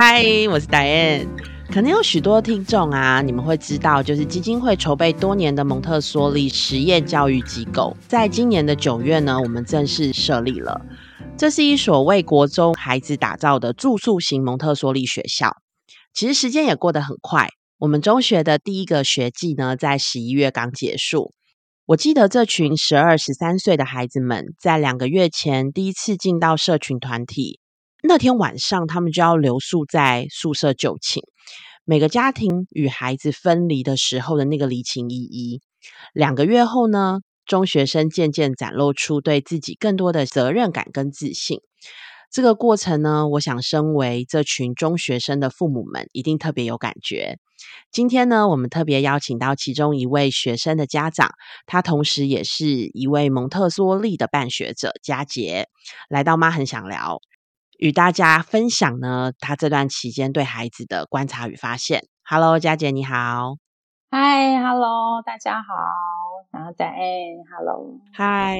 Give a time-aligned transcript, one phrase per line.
[0.00, 1.26] 嗨，我是 Diane。
[1.72, 10.80] 可能有许多听众啊，你们会知道，就是基金会筹备多年的蒙特梭利实验教育机构，在今年的九月呢，我们正式设立了。
[11.36, 15.56] 这是一所为国中孩子打造的住宿型蒙特梭利学校。
[16.14, 21.32] 其实时间也过得很快，我们中学的第一个学季呢，在十一月刚结束。
[21.86, 27.58] 我记得这群十二、十三岁的孩子们，在两个月前第一次进到社群团体。
[28.08, 31.22] 那天晚上，他们就要留宿在宿舍就寝。
[31.84, 35.60] 每个家庭与孩子分离的时候的那个离情依依。
[36.14, 41.60] 两个月后呢，中学生渐渐展露出对自己更多的责任感跟自信。
[42.30, 47.38] 这个过程呢，我想身为这群中学生的父母们一定特别有感觉。
[47.92, 51.32] 今天呢，我们特别邀请到其中一位学生的家长，
[51.66, 55.68] 他同时也是一位蒙特梭利的办学者佳杰，
[56.08, 57.20] 来到妈很想聊。
[57.78, 62.02] 与大家分享呢，他这段期间对孩子的观察与发现。
[62.28, 63.54] Hello，佳姐你好。
[64.10, 65.68] Hi，Hello，大家好。
[66.50, 66.92] 然后再
[67.56, 68.58] Hello，嗨。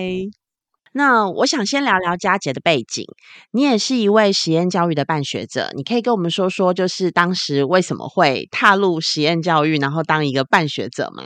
[0.93, 3.05] 那我想先聊聊佳姐的背景。
[3.51, 11.25] 你也是一位实验教育的办学者，你可以跟我们说说，就是当时为什么会踏入实验教育，然后当一个办学者吗？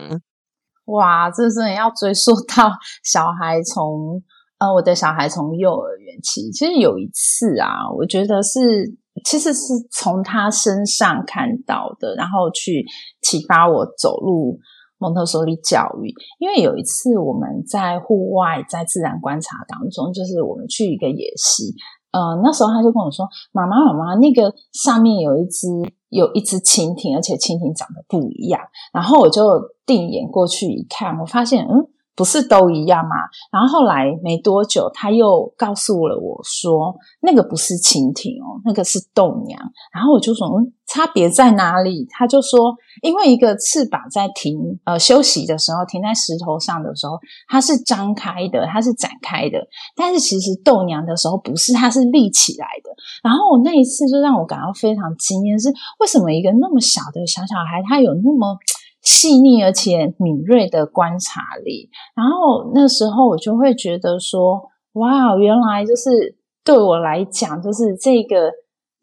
[0.87, 2.73] 哇，这真的要追溯到
[3.05, 4.23] 小孩从。
[4.63, 12.87] 呃，我的小孩从幼儿园起，其实有一次啊，我觉得是其实是从他身上看到的，然后去
[13.23, 14.57] 启发我走入
[14.99, 16.15] 蒙特梭利教育。
[16.39, 21.75] 因为有一次我们在户外在自然观察当中，就是我们去一个野溪，
[22.13, 25.67] 呃，那时候他就跟我说：“妈妈，妈妈，那个上面有一只
[26.09, 28.61] 有一只蜻蜓，而且蜻蜓长得不一样。”
[28.95, 29.43] 然后我就
[29.85, 31.89] 定眼过去一看，我发现，嗯。
[32.23, 33.17] 不是都一样吗？
[33.51, 39.59] 然后后来没多久，他又告诉了我说，那个不是蜻蜓哦，那个是豆娘。
[39.92, 42.06] 然后我就说，嗯，差别在哪里？
[42.09, 47.19] 他就说，因为一个翅膀在停呃休息的时候，停在石头上的时候，
[47.49, 49.59] 它是张开的，它是展开的。
[49.97, 52.91] 但是其实豆娘的时候不是，它是立起来的。
[53.25, 55.69] 然后我那一次就让我感到非常惊艳，是
[55.99, 58.56] 为什么一个那么小的小小孩，他有那么。
[59.03, 68.53] 细腻而且敏锐的观察力，然后那时候我就会觉得说：“哇，原来就是对我来讲，就是这个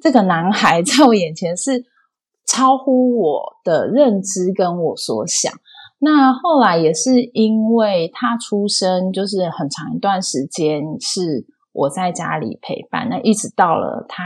[0.02, 1.84] 这个男孩在我眼前是
[2.48, 5.52] 超乎我的认知跟我所想。”
[6.00, 14.24] 那后来也是因为他出生，就是很长一段时间是我在家里陪伴，那一直到了他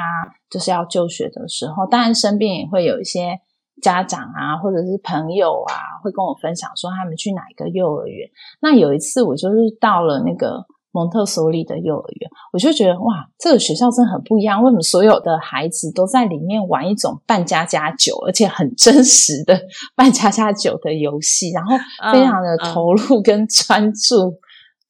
[0.52, 3.40] 就是要就学的时候，当然身边也会有一些。
[3.82, 8.30] 家长啊，或者是朋友啊，会跟我分享说他们去哪一个幼儿园。
[8.62, 14.62] 那有一次我就是到了那个蒙特梭利的幼儿园，我就觉得哇，这个学校真的很不一样。
[14.62, 19.60] 为什么所有的孩子都在里面玩一种扮家家酒，而且很真实的
[19.96, 21.76] 扮家家酒的游戏，然后
[22.12, 24.40] 非常的投入跟专注。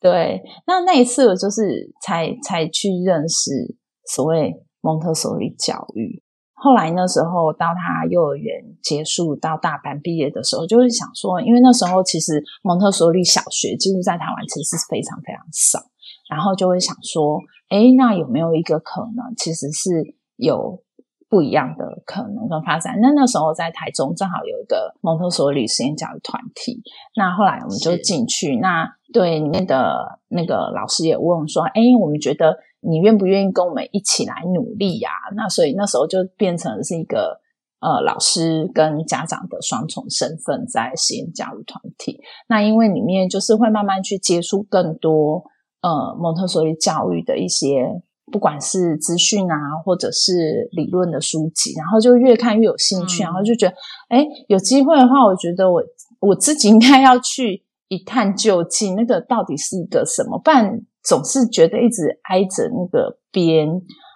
[0.01, 6.21] 对，那那一次我就是才才去认识所谓蒙特梭利教育。
[6.63, 15.77] 后来那时候到他幼儿园结束到大班毕业的时候，就会想说，因为那时候其实蒙特梭利小学几乎在台湾其实是非常非常少，
[16.29, 17.37] 然后就会想说，
[17.67, 20.81] 哎，那有没有一个可能，其实是有
[21.27, 22.97] 不一样的可能跟发展？
[23.01, 26.81] 那那时候在台中正好有一个蒙特梭利实验教育团体，
[27.17, 32.55] 那后来我们就进去，那对里面的那个老师也问说，哎，我们觉得。
[32.83, 35.09] 你愿不愿意跟我们一起来努力呀？
[35.35, 37.39] 那所以那时候就变成是一个
[37.79, 42.19] 呃老师跟家长的双重身份在实验教育团体。
[42.47, 45.43] 那因为里面就是会慢慢去接触更多
[45.81, 48.01] 呃蒙特梭利教育的一些
[48.31, 49.55] 不管是资讯啊，
[49.85, 53.75] 或者是理论的书籍，然后就越看越有兴趣，然后就觉得
[54.09, 55.83] 哎有机会的话，我觉得我
[56.19, 60.81] 我自己应该要去一探究竟，那个到底是一个什么办？
[61.03, 63.67] 总是觉得一直挨着那个边，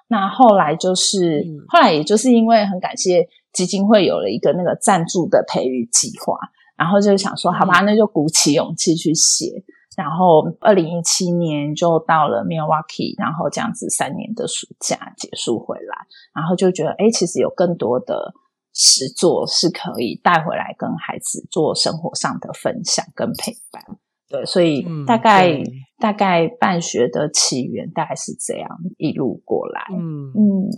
[0.08, 6.38] 那后来就是后来，也就是因为很感谢基金会有了一个那个赞助的培育计划，
[6.78, 9.64] 然后就想说，好吧，那就鼓起勇气去写。
[9.98, 15.98] 然后二零一七年就到了 Milwaukee，然后这样子三年的暑假结束回来，
[16.36, 18.32] 然后就觉得，哎，其实有更多的
[18.76, 23.84] 实作是可以带回来跟孩子做生活上的分享跟陪伴。
[24.30, 25.62] 对，所以大概
[26.00, 29.86] 大概办学的起源大概是这样一路过来。
[29.92, 30.32] 嗯。
[30.36, 30.70] 嗯，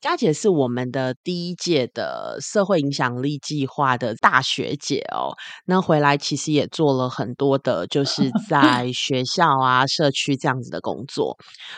[0.00, 5.36] 佳姐是我们的第一届的社会影响力计划的大学姐哦。
[5.66, 11.36] 那回来其实也做了很多的，就 是在学校啊、社区这样子的工作。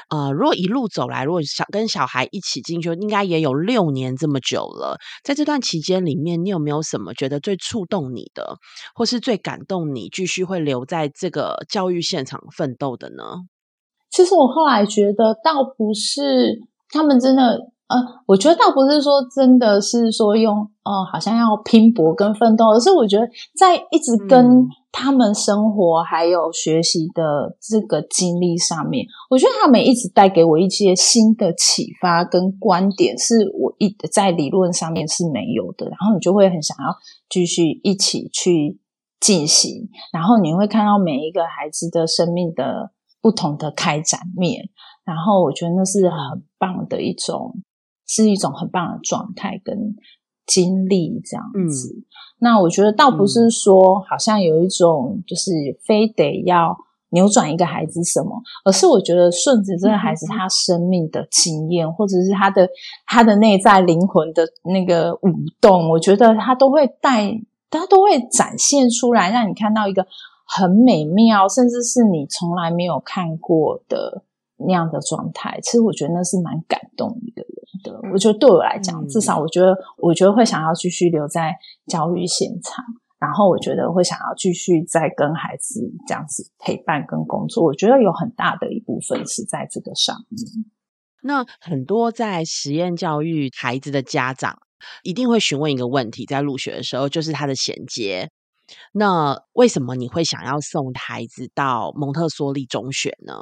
[0.08, 4.98] 呃，如果一路走来，如果小跟小孩一起进修，应该也有六年这么久了。
[5.24, 8.56] 在这段期间里面，你有没有什么觉得最触动你的，
[8.94, 13.24] 或是最感动你，继续会留在这个教育现场奋斗的呢？
[14.10, 17.58] 其实我后来觉得，倒不是他们真的。
[17.92, 35.86] 呃，我觉得倒不是说真的是说用呃，好像要拼搏跟奋斗，而是我觉得在一直跟他们生活还有学习的这个经历上面，我觉得他们一直带给我一些新的启发跟观点，是我一在理论上面是没有的。
[35.86, 36.96] 然后你就会很想要
[37.28, 38.80] 继续一起去
[39.20, 42.90] 进行，然后你会看到每一个孩子的生命的
[43.20, 44.70] 不同的开展面，
[45.04, 47.54] 然后我觉得那是很棒的一种。
[48.06, 49.96] 是一种很棒的状态跟
[50.46, 52.04] 经历，这样子。
[52.38, 55.52] 那我觉得倒不是说好像有一种就是
[55.84, 56.76] 非得要
[57.10, 62.68] 扭转一个孩子什么，而是我觉得顺着这个孩子他生命的经验，或者是他的
[63.06, 67.40] 他的内在灵魂的那个舞动，我觉得他都会带，
[67.70, 70.06] 他都会展现出来，让你看到一个
[70.44, 74.24] 很美妙，甚至是你从来没有看过的
[74.66, 75.58] 那样的状态。
[75.62, 77.50] 其实我觉得那是蛮感动一个人。
[77.82, 81.52] 的，我觉得对我来讲，至少我觉得，我觉得会想要继续留在
[81.86, 82.84] 教育现场，
[83.18, 87.64] 然后我觉得会想要继续再跟孩子这样子陪伴跟工作。
[87.64, 90.46] 我觉得有很大的一部分是在这个上面。
[91.22, 94.58] 那很多在实验教育孩子的家长
[95.02, 98.30] 一定会询问一个问题，在入学的时候，就是他的衔接。
[98.92, 103.34] 那为什么你会想要送孩子到蒙特梭利中学呢？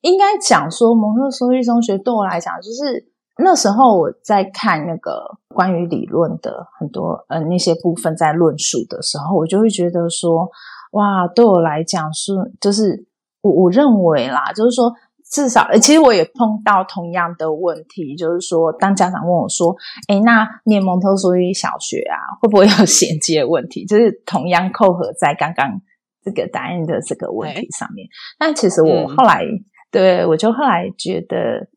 [0.00, 3.08] 应该讲说，蒙特梭利中学对我来讲，就是。
[3.40, 10.50] 那时候我在看那个关于理论的很多呃那些部分在论述的时候，我就会觉得说，
[10.90, 13.06] 哇，对我来讲是就是
[13.40, 14.92] 我我认为啦，就是说
[15.30, 19.72] 至少，其实我也碰到同样的问题，就是说当家长问我说，
[20.08, 23.86] 哎，那念蒙特梭利小学啊，会不会有衔接问题？
[23.86, 25.80] 就是同样扣合在刚刚
[26.24, 28.08] 这个答案的这个问题上面。
[28.36, 29.44] 但其实我后来
[29.90, 31.68] 对我就后来觉得。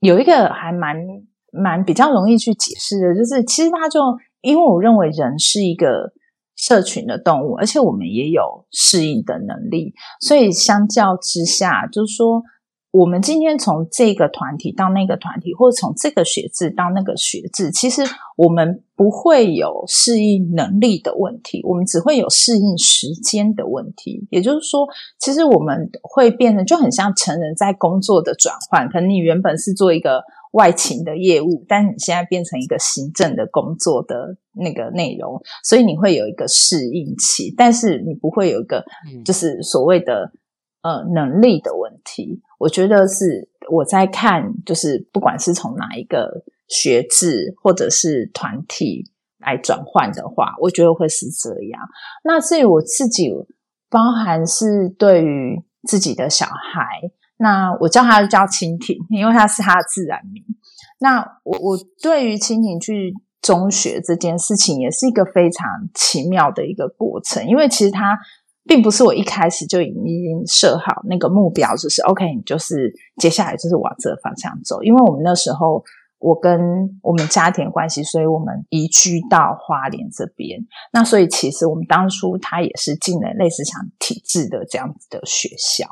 [0.00, 0.96] 有一个还蛮
[1.50, 4.00] 蛮比较容易去解释的，就是其实他就
[4.42, 6.12] 因为我认为人是一个
[6.54, 12.44] 社群的动物，而且我们也有适应的能力，所以相较之下，就是说。
[12.90, 18.02] 我们今天从这个团体到那个团体，或者从这个学制到那个学制，其实
[18.34, 24.26] 我们不会有适应能力的问题，我们只会有适应时间的问题。
[24.30, 24.86] 也就是说，
[25.18, 28.88] 其实我们会变得就很像成人在工作的转换。
[28.88, 38.82] 可能你原本是做一个外勤的业务，但你现在变成一个行政的工作的那个内容，所以你会有一个适应期，但是你不会有一个
[39.26, 40.32] 就是所谓的。
[40.80, 49.04] 呃，能力的问题，我觉得是我在看，就是不管是从哪一个学制或者是团体
[49.38, 51.80] 来转换的话，我觉得会是这样。
[52.24, 53.30] 那至于我自己，
[53.88, 56.84] 包含是对于自己的小孩，
[57.38, 60.42] 那我叫他叫蜻蜓，因为他是他的自然名。
[60.98, 68.18] 那我我对于蜻蜓去中学这件事情，也是一个非常奇妙的一个过程，因为其实他。
[68.68, 74.82] 并不是我一开始就已经设好那个目标，就是 OK，你就是接下来就是往这个方向走。
[74.82, 75.82] 因为我们那时候
[76.18, 76.60] 我跟
[77.02, 80.60] 我们家庭关系，所以我们移居到花莲这边。
[80.92, 85.86] 那所以其实我们当初他也是进了类似像体制的这样子的学校。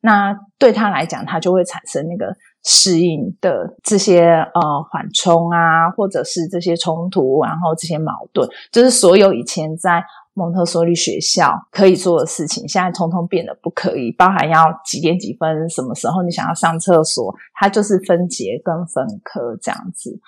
[0.00, 2.34] 那对他来讲，他就会产生那个
[2.64, 10.02] 适应的这些呃缓冲啊，或者是这些冲突，然后这些矛盾，就是所有以前在。
[10.34, 20.18] 蒙特梭利学校可以做的事情，现在通通变得不可以，包含要几点几分，什么时候你想要上厕所，它就是分节跟分科这样子。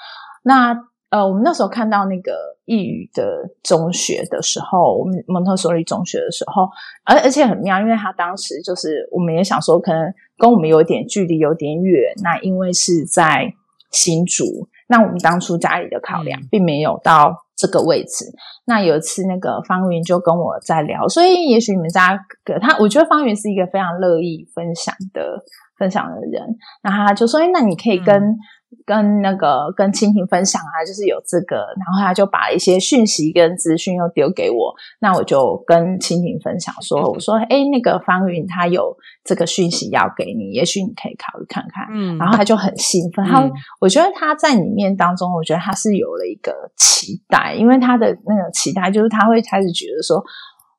[0.42, 0.76] 那
[1.10, 2.32] 呃，我们那时候看到那个
[2.64, 6.68] 异语的中学的时候，我们蒙特梭利中学的时候，
[7.04, 12.12] 而而且很妙，因为他当时就是我们也想说，可能跟我们有点距离，有点远。
[12.22, 13.54] 那因为是在
[13.92, 17.42] 新竹，那我们当初家里的考量并没有到。
[17.56, 18.24] 这个位置，
[18.64, 22.18] 那有一次那个方云就跟我在聊，所以也许你们家
[22.60, 25.40] 他，我觉得方云是一个非常乐意分享的
[25.78, 28.36] 分享的人，那他就说：“哎，那你可以跟。”
[28.84, 41.86] 跟那个跟蜻蜓分享啊，就是有这个，然后他就把一些讯息跟资讯又丢给我，那我就跟蜻蜓分享说，我说，哎，那个方云他有这个讯息要给你，也许你可以考虑看看。
[41.92, 43.48] 嗯，然后他就很兴奋，他
[43.80, 50.22] 我觉得他在里面当中，我觉得他是有了一个期待，因为他的那个期待就是他会开始觉得说，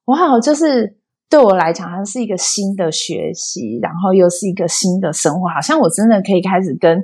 [0.06, 0.98] 哇，就是
[1.30, 7.02] 对我来讲，它是一个新的学习，然后又是一个新的生活，好像我真的可以开始跟。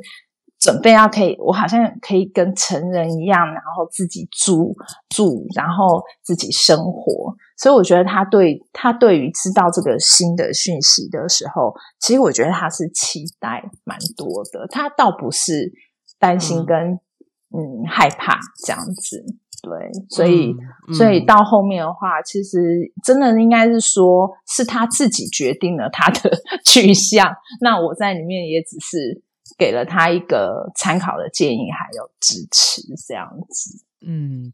[0.62, 4.75] 准备要可以，我好像可以跟成人一样，然后自己住
[5.10, 7.36] 住，然后自己生活。
[7.58, 14.68] 所以我觉得他对他对于知道这个新的讯息的时候，其实我觉得他是期待蛮多的。
[14.70, 15.74] 他倒不是
[16.20, 19.25] 担心跟嗯害怕这样子，
[19.63, 19.91] 对。
[20.10, 20.56] 所以
[20.96, 22.60] 所以到后面的话，其实
[23.03, 26.32] 真的应该是说是他自己决定了他的
[26.63, 27.36] 去向。
[27.62, 29.24] 那我在里面也只是。
[29.62, 33.86] 给了他一个参考的建议，还有支持，这样子。
[34.03, 34.51] 嗯，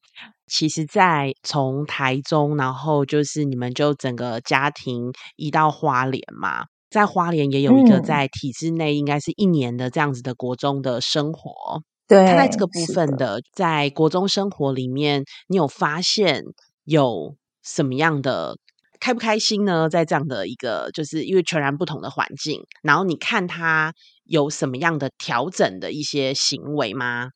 [0.48, 11.82] 其实，在从台中，然后就是你们就整个家庭移到花莲嘛，在花莲也有一个在体制内，应该是一年的这样子的国中的生活。
[12.06, 16.44] 对，他在这个部分的，在国中生活里面，你有发现
[16.84, 18.58] 有什么样的
[19.00, 19.88] 开不开心呢？
[19.88, 23.94] 在这样的一个，就是因为全然不同的环境，然后你看他。
[24.28, 27.30] 有什么样的调整的一些行为吗？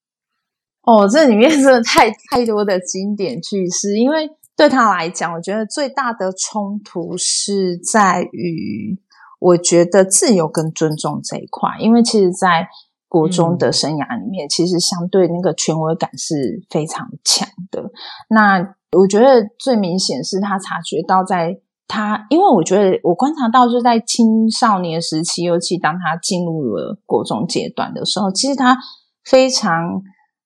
[0.83, 8.99] 哦，这里面真的太太多的经典句式，因为对他来讲，我觉得最大的冲突是在于，
[9.39, 12.67] 我觉得自由跟尊重这一块，因为其实，在
[13.07, 17.91] 国中的生涯里面，其实相对那个权威感是非常强的。
[18.29, 21.59] 那我觉得最明显是他察觉到在。
[21.93, 28.77] 他，因为我觉得我观察到，就在青少年时期，尤其当他进入了国中阶段的时候，其实他
[29.25, 30.01] 非常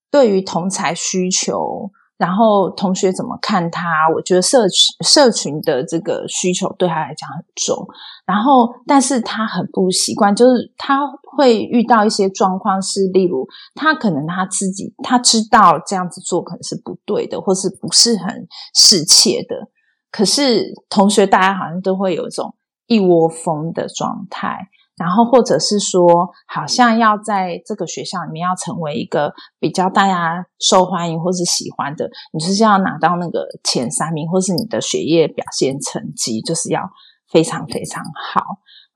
[0.09, 3.85] 对于同才需求，然后同学怎么看他，
[4.15, 7.87] 我觉得社群社群的这个需求对他来讲很重。
[8.25, 11.01] 然后，但是他很不习惯，就是他
[11.37, 19.69] 会遇到一些状况，是例如他可能他自己他知道这样子做可能是不对的，或是不是很适切的。
[20.15, 22.55] 可是同学，大家好像都会有一种
[22.87, 36.89] 一窝蜂的状态，然后或者是说，好像要在这个学校里面要成为一个比较大家受欢迎或是喜欢的，你就是要拿到那个前三名，或是你的学业表现成绩就是要
[37.29, 38.41] 非常非常好。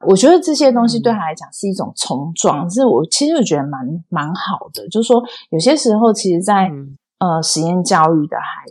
[0.07, 6.71] 我觉得这些东西对他来讲是一种冲撞，是我其实我觉得蛮蛮好的，就是说有些时候，其实，在
[7.19, 8.63] 呃，实验教育的孩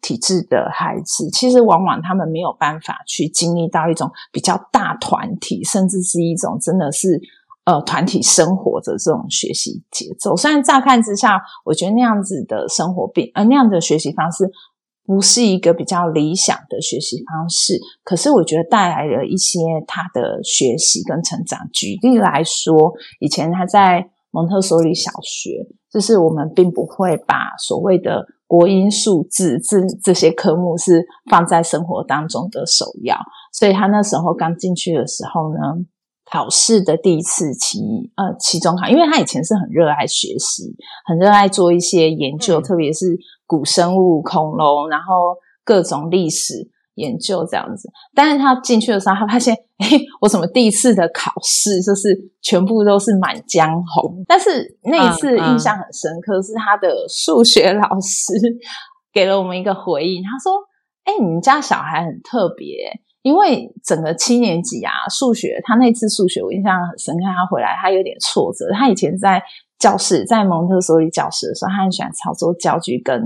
[0.00, 7.20] 体制的孩子，其实往往他们没有办法去经历到一种比较大团体，甚至是一种真的是
[7.64, 10.36] 呃团体生活的这种学习节奏。
[10.36, 14.48] 虽然乍看之下，我觉得那样子的生活并呃那样的学习方式
[15.04, 21.58] 不是一个比较理想的学习方式，可是我觉得带来了一些他的学习跟成长。
[21.72, 25.66] 举例来说，以前他在蒙特梭利小学。
[25.92, 33.16] 就是我们并不会把所谓的国音数字这这些科目是放在生活当中的首要，
[33.52, 35.58] 所以他那时候刚进去的时候呢，
[36.30, 37.80] 考试的第一次期
[38.14, 43.18] 呃期中考，因为他以前是很热爱学习，很热爱做一些研究，特别是
[43.48, 45.34] 古生物、恐龙，然后
[45.64, 46.70] 各种历史。
[47.00, 49.88] 研究这样子，但是他进去的时候，他发现，哎，
[50.20, 54.22] 我怎么第一次的考试就是全部都是满江红？
[54.28, 58.34] 但是那一次印象很深刻，是他的数学老师
[59.12, 60.60] 给了我们一个回应，他说
[61.04, 62.76] ：“哎，你们家小孩很特别，
[63.22, 68.66] 因为整个七年级啊，数学他那次数学我印象很深刻，他回来他有点挫折。
[68.72, 69.42] 他以前在
[69.78, 73.16] 教室，在蒙特梭利教室的时候，他很喜欢操作教具跟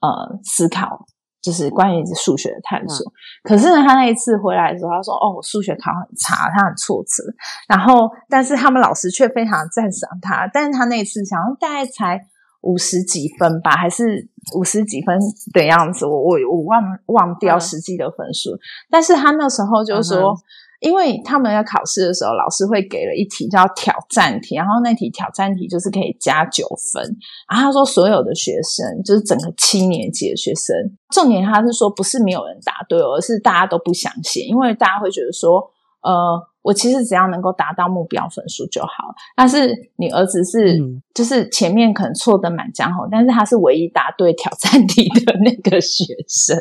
[0.00, 1.06] 呃思考。”
[1.40, 3.12] 就是关于数学的探索，
[3.44, 7.22] 可是呢，他那一次回来的时候，他说：“哦，我数学考很差，他很挫折。”
[7.68, 10.50] 然后，但是他们老师却非常赞赏他。
[10.52, 12.20] 但是他那一次想，大概才
[12.62, 15.16] 五十几分吧，还是五十几分
[15.52, 16.04] 的样子。
[16.04, 18.50] 我我我忘忘掉实际的分数，
[18.90, 20.34] 但是他那时候就说。
[20.80, 27.02] 因为他们要考试的时候，老师会给了一题叫挑战题，然后那题挑战题就是可以加九分。
[27.50, 30.74] 然后他说，所有的学生就是整个七年级的学生，
[31.10, 35.70] 重点他是说不是没有人答对，而是大家都不想写，因为大家会觉得说，
[36.02, 36.47] 呃。
[36.62, 40.78] 我其实只要能够达到目标分数就好，但是你儿子是
[41.14, 46.56] 就是前面可能错的满江红，但是他是唯一答对挑战题的那个学生。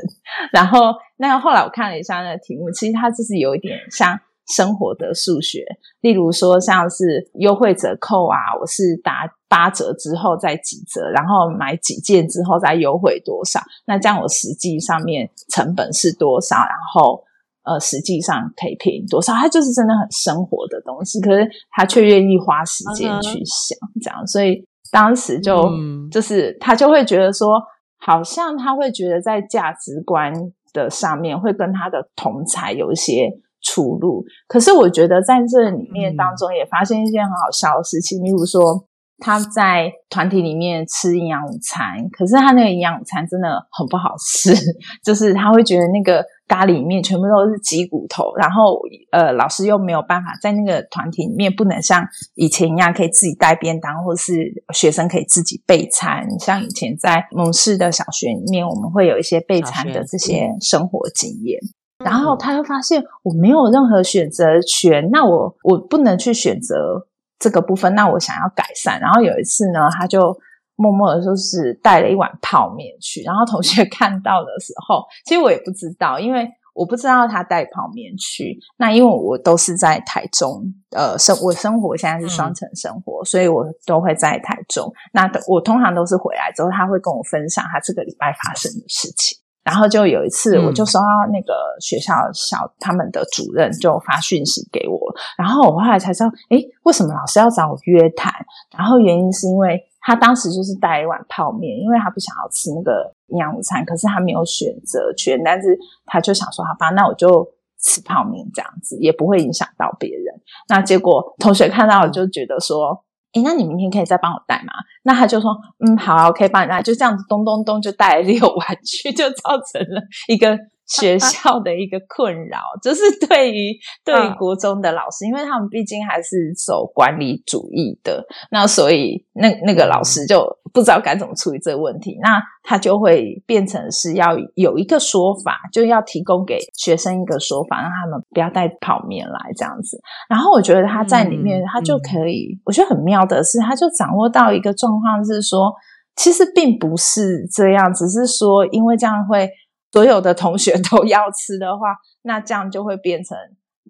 [0.52, 4.18] 然后那后来我看了一下那个题目，其实他就是有一点像
[4.56, 5.66] 生活的数学，
[6.00, 17.22] 例如说像是优惠折扣啊，我是打八折之后再几折，然后买几件之后再优惠多少，那这样我实际上面成本是多少，然后
[17.68, 25.70] 呃实际上可以便宜多少，他就是真的很生活的东西，可是他却愿意花时间去想这样，所以当时就
[26.10, 27.62] 就是他就会觉得说，
[28.00, 30.34] 好像他会觉得在价值观
[30.72, 33.30] 的上面会跟他的同才有一些。
[33.60, 38.87] 出入，可是我觉得在这里面当中也发现一件很好笑的事情，例如说
[39.20, 44.54] 他在团体里面吃营养午餐，可是他那个营养午餐真的很不好吃，
[45.04, 48.80] 就是他会觉得那个咖喱里面全部都是鸡骨头，然后
[49.12, 52.06] 呃老师又没有办法在那个团体里面不能像
[52.36, 54.34] 以前一样可以自己带便当，或是
[54.74, 61.60] 学生可以自己备餐，像以前在蒙氏的小学里面，我们会有一些备餐的这些生活经验。
[62.06, 67.08] 然后他又发现我没有任何选择权，那我我不能去选择
[67.40, 69.00] 这个部分，那我想要改善。
[69.00, 70.36] 然后有一次呢，他就
[70.76, 78.60] 默默的就是带了一碗泡面去，然后同学 看到的时候，其实我也不知道，因为我不知道他带泡面去。
[78.78, 84.94] 那因为我都是在台中，呃，生我生活现在是双城生活，所以我都会在台中。
[85.14, 89.40] 那我通常都是回来之后，他会跟我分享他这个礼拜发生的事情。
[89.68, 94.98] 然后就有一次，我就收到那个学校小他们的主任就发讯息给我，
[95.38, 98.32] 然后我后来才知道，哎，为什么老师要找我约谈？
[98.78, 107.46] 然后原因是因为他当时就是带一碗泡面，因为他不想要吃那个营养午餐，可是他没有选择权，但是他就想说，好吧，那我就
[107.82, 110.34] 吃泡面这样子，也不会影响到别人。
[110.70, 113.04] 那结果同学看到了就觉得说。
[113.34, 114.74] 诶，那你明天可以再帮我带吗？
[115.04, 115.56] 那他就说，
[115.86, 116.82] 嗯，好，可以帮你带。
[116.82, 120.58] 就这样子，咚咚咚就带了六玩具，就造成了一个。
[120.88, 140.00] 学 校的一个困扰，就是 对于对于国中的老师，因为他们毕竟还是走管理主义的，那所以那那个老师就不知道该怎么处理这个问题，那他就会变成是要有一个说法，就要提供给学生一个说法，让他们不要带泡面来这样子。
[140.30, 145.74] 然后我觉得他在里面，他就可以，我觉得很妙的是，他就掌握到一个状况，是说
[146.16, 149.50] 其实并不是这样，只是说因为这样会。
[149.92, 153.38] 所有的同学 都要吃的话，那这样就会变成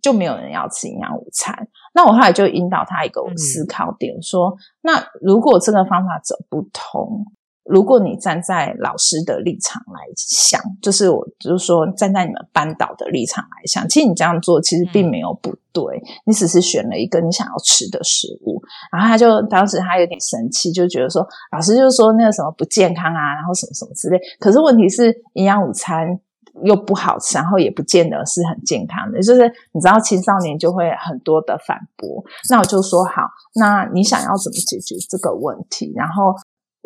[0.02, 1.68] 就没有人要吃营养午餐。
[1.94, 7.26] 那我后来就引导他一个思考点，说：那如果这个方法走不通。
[7.70, 18.62] 如果你站在老师的立场来想，就是我就是说站在你们班导的立场来想，其实你这样做其实并没有不对，你只是选了一个你想要吃的食物。
[18.92, 24.18] 然后他就当时他有点生气，就觉得说老师就是说那个什么不健康啊，然后什么什么之类。
[24.40, 26.08] 可是问题是营养午餐
[26.64, 29.22] 又不好吃，然后也不见得是很健康的。
[29.22, 29.42] 就是
[29.74, 32.24] 你知道青少年就会很多的反驳。
[32.50, 33.24] 那我就说好，
[33.56, 35.92] 那你想要怎么解决这个问题？
[35.94, 36.34] 然后。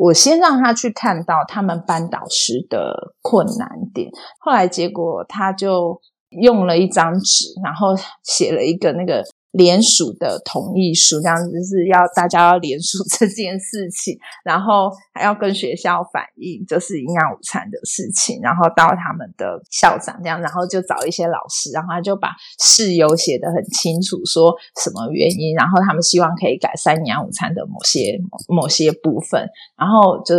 [0.02, 4.10] 我先让他去看到他们班导师的困难点，
[4.40, 9.24] 后来结果他就用了一张纸，然后写了一个那个。
[9.52, 30.36] 联署的同意书，这样子是要大家要联署 这件事情，然后还要跟学校反映，就是营养午餐的事情，然后到他们的校长这样，然后就找一些老师，然后他就把事由写得很清楚，说什么原因，然后他们希望可以改善营养午餐的某些某些部分，然后就。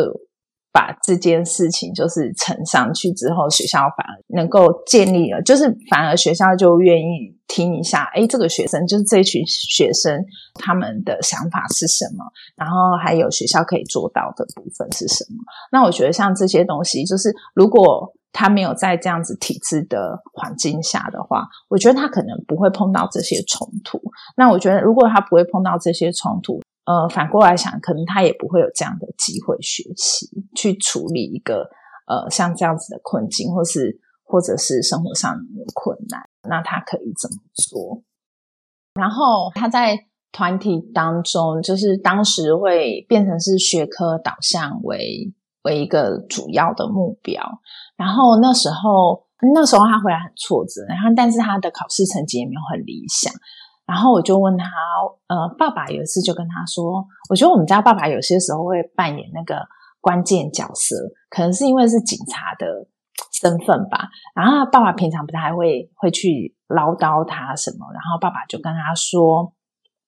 [0.73, 12.25] 把这件事情就是呈上去之后，学校反而能够建立了，就是反而学校就愿意听一下，哎，这个学生就是这群学生他们的想法是什么，
[12.57, 15.37] 然后还有学校可以做到的部分是什么。
[15.71, 24.01] 那我觉得像这些东西，就是如果他没有在这样子体制的环境下的话，我觉得他可能不会碰到这些冲突。
[24.39, 31.71] 那我觉得如果他不会碰到这些冲突，呃，反过来想，可能他也不会有这样的机会学习去处理一个
[32.09, 38.03] 呃像这样子的困境，或是或者是生活上的困难，那他可以怎么做？
[38.95, 39.97] 然后他在
[40.33, 47.43] 团体当中，就是当时会变成是学科导向为为一个主要的目标。
[47.97, 53.33] 然后那时候那时候他回来很挫折，然后但是他的考试成绩也没有很理想。
[53.85, 54.67] 然后我就问他，
[55.27, 59.61] 呃，爸爸有一次就跟他说，我觉得我们家爸爸有些时候会扮演那个
[60.01, 60.97] 关键角色，
[61.29, 62.87] 可能是因为是警察的
[63.33, 64.09] 身份吧。
[64.35, 69.53] 然后爸爸平常不太会会去唠叨他什么，然后爸爸就跟他说，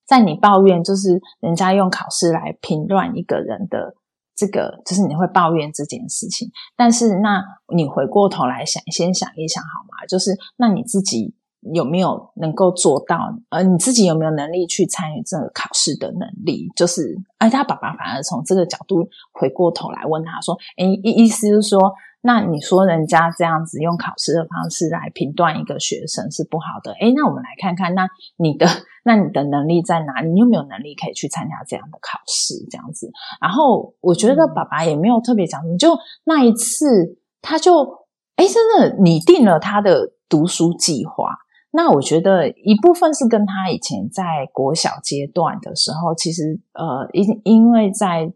[0.06, 3.96] 在你抱怨就是人家用考试来评断一个人的
[4.36, 6.48] 这个，就是你会抱怨这件事情。
[6.76, 10.06] 但是那你回过头来想，先想一想好吗？
[10.08, 11.34] 就是那你自己。
[11.72, 13.34] 有没有能够做到？
[13.48, 16.68] 呃，你自己有没有能力去参与这个考试的能力？
[16.76, 26.92] 就是，哎，他爸爸反而从这个角度回过头来问他说：“哎，意意思就是说，那你说人家这样子用考试的方式来评断一个学生是不好的？
[27.00, 28.66] 哎，那我们来看看，那你的
[29.04, 30.30] 那你的能力在哪里？
[30.30, 32.54] 你有没有能力可以去参加这样的考试？
[32.70, 33.10] 这样子。
[33.40, 41.38] 然后我觉得爸爸也没有特别讲，你就那一次他就哎，真的拟定了他的读书计划。”
[41.76, 48.32] 那我觉得一部分是跟他以前在国小阶段的时候，其实呃，因因为在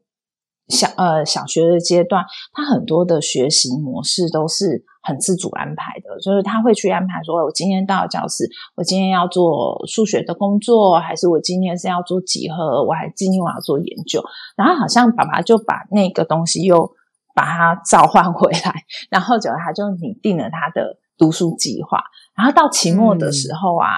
[0.66, 14.20] 小呃小学的阶段，他很多的学习模式都是很自主安排的，就是他会去安排说，我今天到教室，我今天要做数学的工作，还是我今天是要做几何，我还今天我要做研究，
[14.57, 16.90] 然后好像爸爸就把那个东西又
[17.37, 22.03] 把它召唤回来，然后就他就拟定了他的读书计划。
[22.38, 23.88] 然后到期末的时候啊，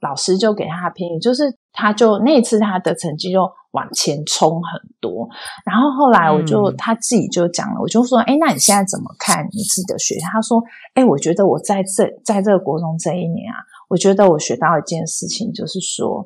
[0.00, 3.40] 老师就给他评语，就是他就那次他的成绩就
[3.72, 5.28] 往前冲很多。
[5.66, 10.62] 然后后来我就他自己就讲了，我就说：“哎，那你现在怎么看你自己的学校？”他说
[10.94, 13.58] ：“哎，我觉得我在这在这个国中这一年啊，
[13.88, 16.24] 我觉得我学到一件事情，就是说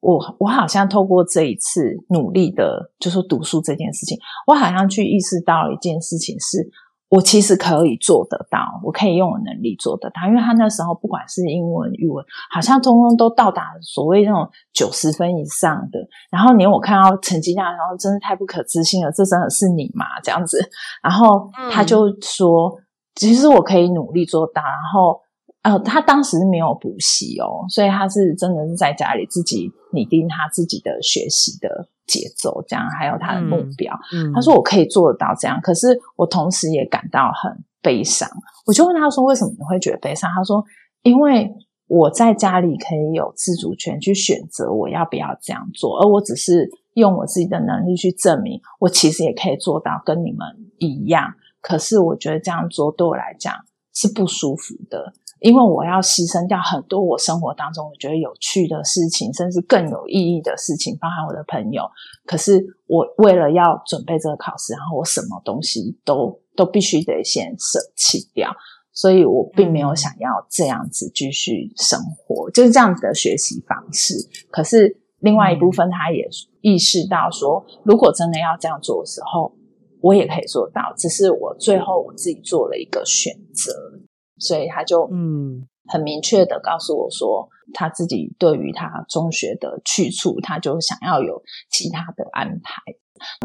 [0.00, 6.70] 我我好像透过这一次努力的，就是读书这件事情，我好像去意识到一件事情是。”
[7.14, 16.00] 我其实可以做得到，我可以用我能力做得到，因为他那时候不管是英文、语文，好像通通都到达所谓那种九十分以上的。
[16.28, 20.04] 然后连我看到成绩单，然后真是太不可置信了，这真的是你吗？
[20.24, 20.58] 这样子，
[21.04, 22.76] 然后他就说，
[23.14, 24.60] 其实我可以努力做到。
[24.60, 25.20] 然后，
[25.62, 31.86] 呃，他当时没有补习哦，所以他是真的是在家里自己拟定他自己的学习的。
[32.06, 33.94] 节奏这样，还有他的目标。
[34.34, 38.28] 他说：“我可以做得到这样。”可是我同时也感到很悲伤。
[38.66, 40.64] 我就问他说：“为什么你会觉得悲伤？”他说
[41.02, 41.50] ：“因为
[41.86, 50.46] 我在家里可以有自主权去选择我要不要这样做，而我只是用我自己的能力去证明，我其实也可以做到跟你们
[50.78, 51.34] 一样。
[51.60, 53.54] 可是我觉得这样做对我来讲
[53.94, 55.14] 是不舒服的。”
[55.44, 61.82] 因为我要牺牲掉很多我生活当中我觉得有趣的事情，甚至更有意义的事情，包含我的朋友。
[62.24, 68.50] 可是我为了要准备这个考试，然后我什么东西都都必须得先舍弃掉，
[68.90, 74.14] 所以我并没有想要这样子继续生活，就是这样子的学习方式。
[74.50, 76.26] 可是另外一部分，他也
[76.62, 79.54] 意识到说，如果真的要这样做的时候，
[80.00, 84.00] 我也可以做到，只是我最后我自己做了一个选择。
[84.38, 92.82] 所以他就嗯很明确的告诉我说，他自己对于他中学的去处，他就想要有其他的安排。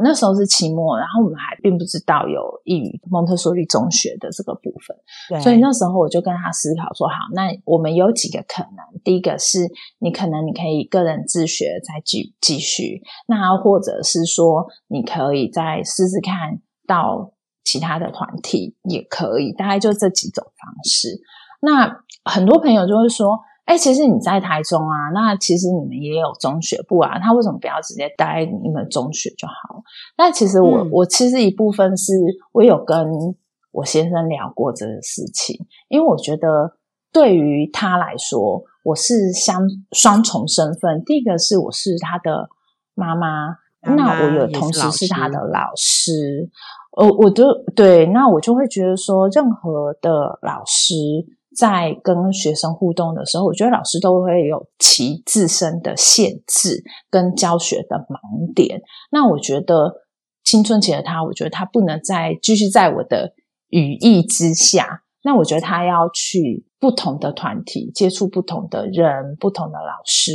[0.01, 17.33] 那时候是期末，然后我们还并不知道有益于蒙特梭利中学的这个部分，所以那时候我就跟他思考说：好，那我们有几个可能，第一个是你可能你可以个人自学再继继续，那或者是说你可以再试试看到。
[17.69, 21.21] 其他的团体也可以，大概就这几种方式。
[21.61, 29.83] 那很多朋友就会说：“哎，其实你在台中啊，那其实你们也有中学部啊，他为什么不要直接待你们中学就好了？”
[30.17, 32.13] 那其实我我其实一部分是
[32.53, 33.07] 我有跟
[33.71, 36.75] 我先生聊过这个事情，因为我觉得
[37.13, 41.03] 对于他来说，我是相双重身份。
[41.05, 42.49] 第一个是我是他的
[42.95, 43.57] 妈妈，
[43.95, 46.49] 那我有同时是他的老师。
[46.97, 47.43] 呃，我都
[47.75, 50.95] 对，那我就会觉得说，任何的老师
[51.55, 58.81] 在跟学生互动的时候，我觉得老师都会有其自身的限制跟教学的盲点。
[59.11, 60.01] 那我觉得
[60.43, 63.33] 青春期的他，我觉得他不能再继续在我的
[63.69, 65.03] 羽翼之下。
[65.23, 70.31] 那我觉得他要去不同的团体，接触不同的人、不同的老师。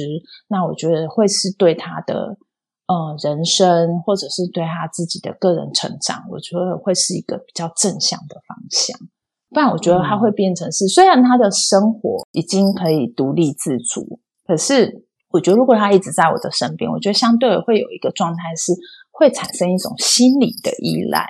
[0.49, 2.39] 那我觉得会是对他的。
[2.87, 8.99] 呃，人生或者是对他自己的个人成长，我觉得会是一个比较正向的方向。
[9.51, 18.73] 不然，我觉得他会变成是，虽然他的生活已经可以独立自主，可是我觉得如果他一直在我的身边，我觉得相对会有一个状态是。
[19.17, 21.25] 会产生一种心理的依赖，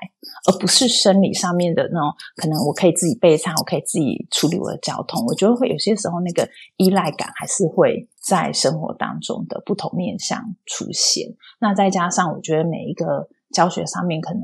[0.48, 2.10] 而不是生理上面的那种。
[2.34, 5.22] 可能我可以自己备餐，我可以自己处理我的交通。
[5.26, 11.34] 我觉得会有些时候那个依赖感还是会在生活当中的不同面向出现。
[11.60, 14.42] 那再加上我觉得每一个教学上面可能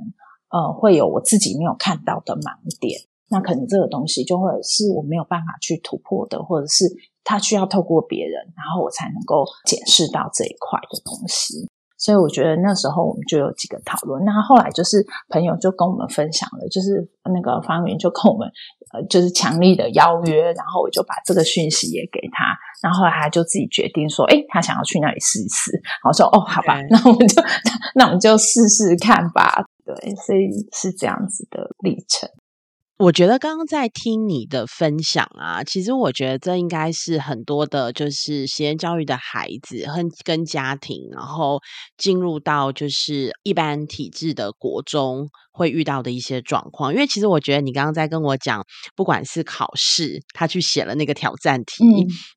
[0.51, 6.85] 呃会有我自己没有看到的盲点，那可能这个东西就会是我没有办法去突破的，或者是
[7.25, 11.69] 他需要透过别人，然后我才能够解释到这一块的东西。
[12.01, 14.25] 所以我觉得那时候我们就有几个讨论。
[14.25, 18.51] 那后来就是朋友就跟我们分享了，就是那个方云就跟我们
[18.93, 25.71] 呃，就是强力的邀约，然后我就把这个讯息也给他，然后他就自己决定说，哎，他想要去那里试一试。
[26.09, 27.43] 我说，哦，好吧， 那我们就
[27.95, 29.63] 那我们就试试看吧。
[29.85, 32.29] 对，所以是这样子的历程。
[33.03, 41.59] 我觉得刚刚在听你的分享啊，其实我觉得这应该是很多的，就是实验教育的孩子和跟家庭，然后
[41.97, 45.31] 进入到就是一般体制的国中。
[45.61, 48.65] 会遇到的一些状况，因为其实我觉得你刚刚在跟我讲，
[48.97, 51.85] 不管是考试，他去写了那个挑战题，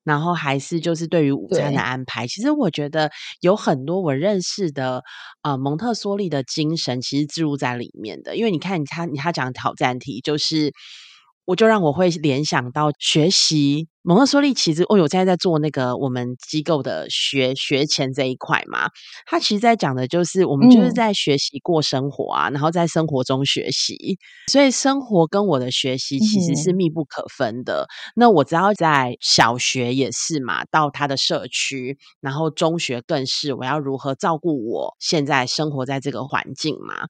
[0.04, 3.10] 然后还是就是对于午餐的安排，其实我觉得
[3.40, 5.02] 有很多我认识的
[5.40, 8.36] 呃蒙特梭利的精神，其实置入在里面的。
[8.36, 10.70] 因为你看他他讲挑战题，就是
[11.46, 13.88] 我就让我会联想到学习。
[14.06, 18.90] 蒙特梭利其实，哦，我现在在做那个我们机构的学学前这一块嘛，
[19.24, 24.18] 他其实在讲的就是我们就是在学习过生活啊，然后在生活中学习，
[24.52, 27.86] 所以生活跟我的学习其实是密不可分的。
[28.14, 37.06] 那我只要在小学也是嘛，到他的社区，然后中学更是，我要如何照顾我现在生活在这个环境嘛？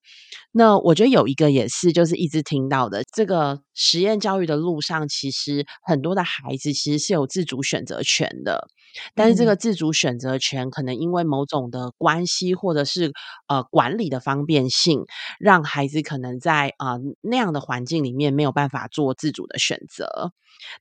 [0.52, 6.83] 那我觉得有一个也是，就是一直听到的这个实验教育的路上，其实很多的孩子。
[6.84, 8.68] 其实是有自主选择权的，
[9.14, 13.10] 但是这个自主选择权可能因为某种的关系，或者是
[13.48, 15.04] 呃管理的方便性，
[15.40, 20.32] 让孩子可能在啊那样的环境里面没有办法做自主的选择。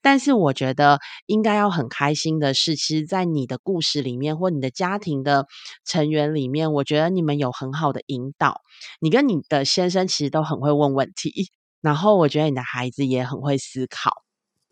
[0.02, 5.48] 但是我觉得应该要很开心的是，其实，在你的故事里面，或你的家庭的
[5.86, 8.60] 成员里面，我觉得你们有很好的引导。
[9.00, 11.50] 你跟你的先生其实都很会问问题，
[11.82, 14.23] 然后我觉得你的孩子也很会思考。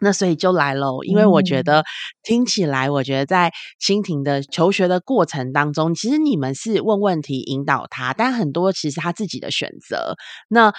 [0.01, 1.83] 那所以就来喽，因为我觉得
[2.23, 10.15] 听起来，我觉得在蜻蜓的求学的过程当中，其实你们是问问题引导他，但很多其实他自己的选择。
[10.49, 10.73] 那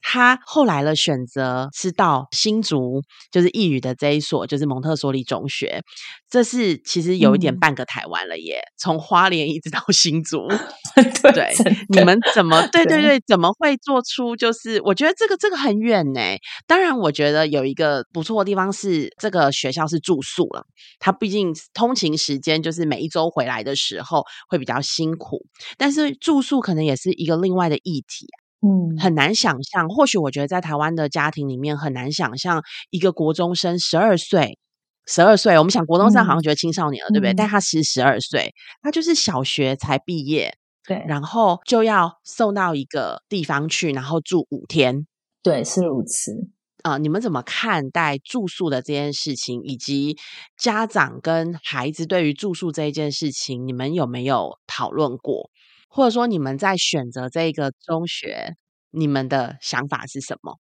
[0.00, 5.82] 他后来了选择是到新竹，就是义语的这一所，就是蒙特梭利中学。
[6.30, 10.46] 这是其实有一点半个台湾了耶，从花莲一直到新竹。
[11.34, 11.52] 对，
[11.88, 14.36] 你们怎么对对对，怎么会做出？
[14.36, 16.20] 就是我觉得这个这个很远呢。
[16.66, 20.64] 当然，我觉得有一个不错的地方是，这个学校是住宿了。
[20.98, 25.44] 它毕竟通勤时间就是每一周回来的时候会比较辛苦，
[25.76, 28.26] 但是住宿可能也是一个另外的议题。
[28.60, 29.88] 嗯，很难想象。
[29.88, 34.58] 或许我觉得在台湾的家庭里面很难想象，一个国中生十二岁，
[35.06, 37.34] 十二岁，我们想国中生好像觉得青少年了，对不对？
[37.34, 45.06] 但他其实十二岁，他就是小学才毕业，对，然后就要送到一个地方去，然后住五天，
[45.42, 46.50] 对，是如此。
[46.82, 50.16] 啊，你们怎么看待住宿的这件事情，以及
[50.56, 55.50] 家长跟孩子对于住宿这一件事情，你们有没有讨论过？
[55.88, 58.54] 或者说，你们在选择这个中学，
[58.90, 60.58] 你们的想法是什么？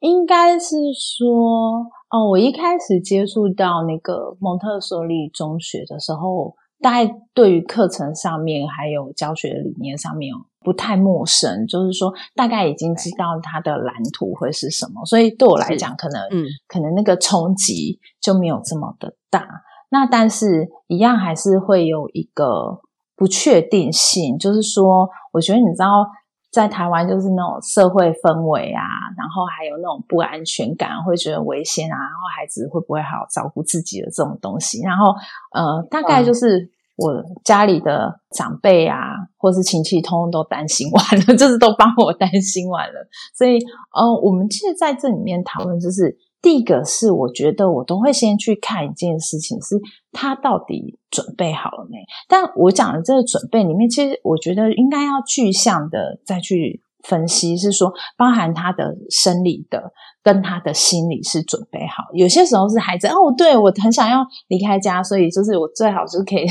[0.00, 19.46] 应该是说，哦，我一开始接触到那个蒙特梭利中学的时候，大概对于课程上面还有教学理念上面不太陌生，就是说大概已经知道它的蓝图会是什么，所以对我来讲，可能，嗯，可能那个冲击就没有这么的大。
[19.90, 22.82] 那但是，一样还是会有一个。
[23.18, 26.06] 不确定性，就是说，我觉得你知道，
[26.52, 28.80] 在台湾就是那种社会氛围啊，
[29.16, 35.12] 然后还有那种不安全感，会觉得危险啊，然后孩子会不会好好照顾自己的这种东西，然后
[35.52, 37.12] 呃，大概就是我
[37.44, 43.58] 家里的长辈啊，或是亲戚，通通都担心完了， 就是都帮我担心完了，所以
[43.94, 46.16] 呃，我们其实在这里面讨论就是。
[46.40, 49.76] 第一个是，我觉得我都会先去看一件事情，是
[50.12, 51.98] 他到底准备好了没？
[52.28, 62.04] 但我讲的这个准备里面，其实我觉得应该要具象的再去分析，是说包含他的生理的跟他的心理是准备好。
[62.14, 66.46] 有些时候是孩子哦，对我很想要离开家，所以就是我最好就可以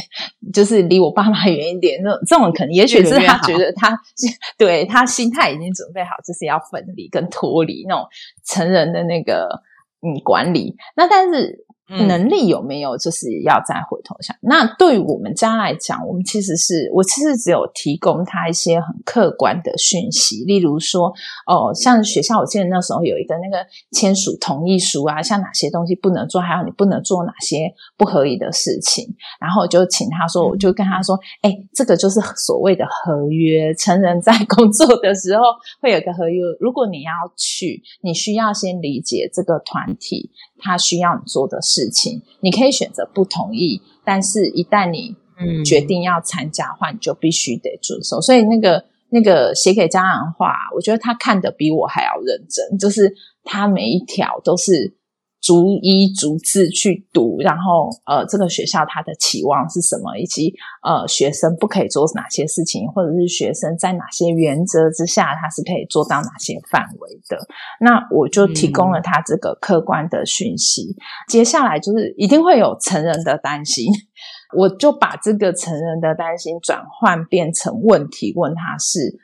[0.51, 2.01] 就是离我爸妈远一点。
[2.03, 3.97] 那这种可能也许是他觉得他
[4.59, 8.05] 对他心态已经准备好，就是要分离跟脱离那种
[8.45, 9.47] 成人的那个。
[10.01, 11.65] 嗯，管理那但是。
[11.87, 14.35] 能力有没有，就是要再回头想。
[14.41, 21.13] 那对于我们家来讲，我们其实是我其实只有提供他一些很客观的讯息，例如说，
[21.45, 35.43] 哦，像学校，我记得那时候有一个那个签署同意书啊，像哪些东西不能做，还有你不能做哪些不合理的事情，然后就请他说，我就跟他说，哎，这个就是所谓的合约，成人在工作的时候
[35.81, 40.31] 会有个合约，如果你要去，你需要先理解这个团体。
[40.59, 45.15] 他需要你做的事情，你可以选择不同意，但是一旦你
[45.63, 48.19] 决定要参加的话，你就必须得遵守。
[48.19, 54.96] 所以那个那个写给家长的话，我觉得他看的比我还要认真，就是他每一条都是。
[55.39, 67.37] 逐一逐字去读，然后呃，这个学校它的期望是什么，以及呃，学生不可以做哪些事情，或者是学生在哪些原则之下，他是可以做到哪些范围的。
[67.79, 70.95] 那我就提供了他这个客观的讯息。
[71.29, 73.85] 接下来就是一定会有成人的担心，
[74.57, 79.19] 我就把这个成人的担心转换变成问题，问他是。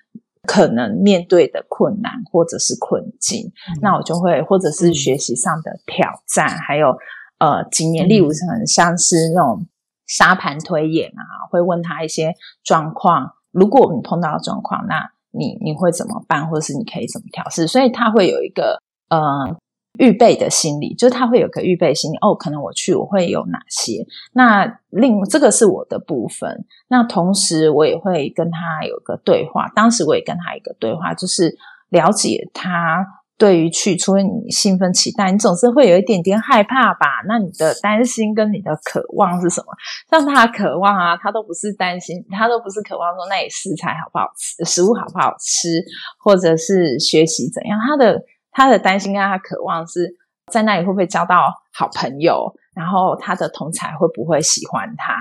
[0.48, 3.52] 可能面对的困难或者是困境，
[3.82, 6.96] 那我就会或者是学习上的挑战，还有
[7.40, 9.66] 呃，经验例如很像是那种
[10.08, 17.68] 沙盘推演啊，会问他一些状况，如果你碰到状况，那你你会怎么办，或者是你可以怎么调试？
[17.68, 18.80] 所以他会有一个
[19.10, 19.58] 呃。
[20.00, 24.04] 预备的心理，就是他会有个预备心理哦，可能我去我会有哪些？
[24.34, 26.66] 那另这个是我的部分。
[26.88, 29.68] 那同时我也会跟他有个对话。
[29.76, 31.56] 当时我也跟他一个对话，就是
[31.90, 33.06] 了解他
[33.38, 37.22] 对于去，除了你兴奋期待，你总是会有一点点害怕吧？
[37.28, 39.68] 那你的担心跟你的渴望是什么？
[40.10, 45.84] 像他渴望啊，他都不是担心，他都不是渴望说那里食材好不好吃，食物好不好吃，
[46.18, 48.24] 或者是学习怎样，他的。
[48.54, 50.16] 他的担心跟他渴望是
[50.52, 55.14] 在那里会不会交到好朋友，然后他的同才会不会喜欢他？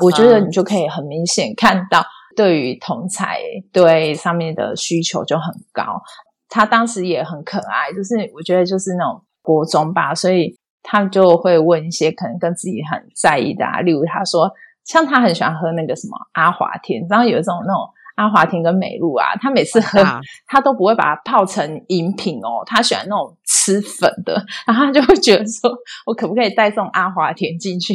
[0.00, 2.04] 我觉得你就可以很明显看到，
[2.36, 3.40] 对于同才
[3.72, 6.00] 对上面的需求就很高。
[6.48, 14.50] 他当时也很可爱，就是我觉得就是那种国中吧，所以他就会问一些可能跟自己很在意的啊，例如他说，
[14.84, 17.88] 像他很喜欢喝那个什么阿华田，然后有一种那种。
[18.16, 19.98] 阿华田跟美露啊，他每次喝，
[20.46, 25.70] 他都不会把它泡成饮品哦，他喜欢那种吃粉的，然后他就会觉得说，
[26.06, 27.94] 我可不可以带这种阿华田进去，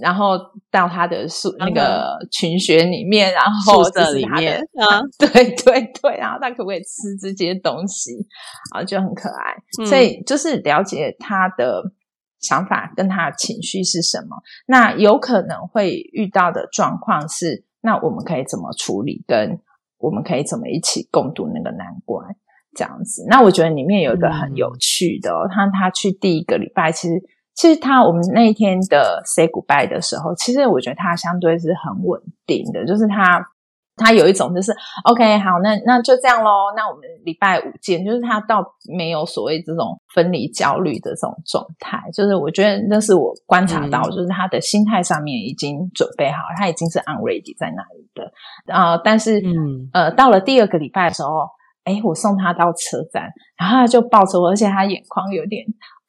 [0.00, 0.38] 然后
[0.70, 8.12] 到他的宿那个群学里面，然后宿舍里面啊， 对对对，然后他可不可以吃这些东西
[8.74, 11.82] 啊，就很可爱，所以就是了解他的
[12.40, 17.66] 想法跟他的情绪是什么，那有可能会遇到的状况是。
[17.84, 19.22] 那我们可以怎么处理？
[19.28, 19.60] 跟
[19.98, 22.34] 我们可以怎么一起共度那个难关？
[22.74, 23.24] 这样子。
[23.28, 27.22] 那我觉得里面有一个很有趣的，他他去第一个礼拜，其实
[27.54, 33.46] 其实他我们那一天的 say goodbye 的时候，其实我觉得他相对是很稳定的，就是他。
[33.96, 36.72] 他有一种就是 OK，好，那那就这样喽。
[36.76, 38.04] 那我们礼拜五见。
[38.04, 42.02] 就是他倒没有所谓这种分离焦虑的这种状态。
[42.12, 48.74] 就是我觉得那是我观察到，就是他的心态上面已经准备好，他已经是 unready 在那里的。
[48.74, 49.40] 啊，但是
[49.92, 51.48] 呃，到了第二个礼拜的时候，
[51.84, 55.64] 哎，我送他到车站，然后他就抱着我，而且他眼眶有点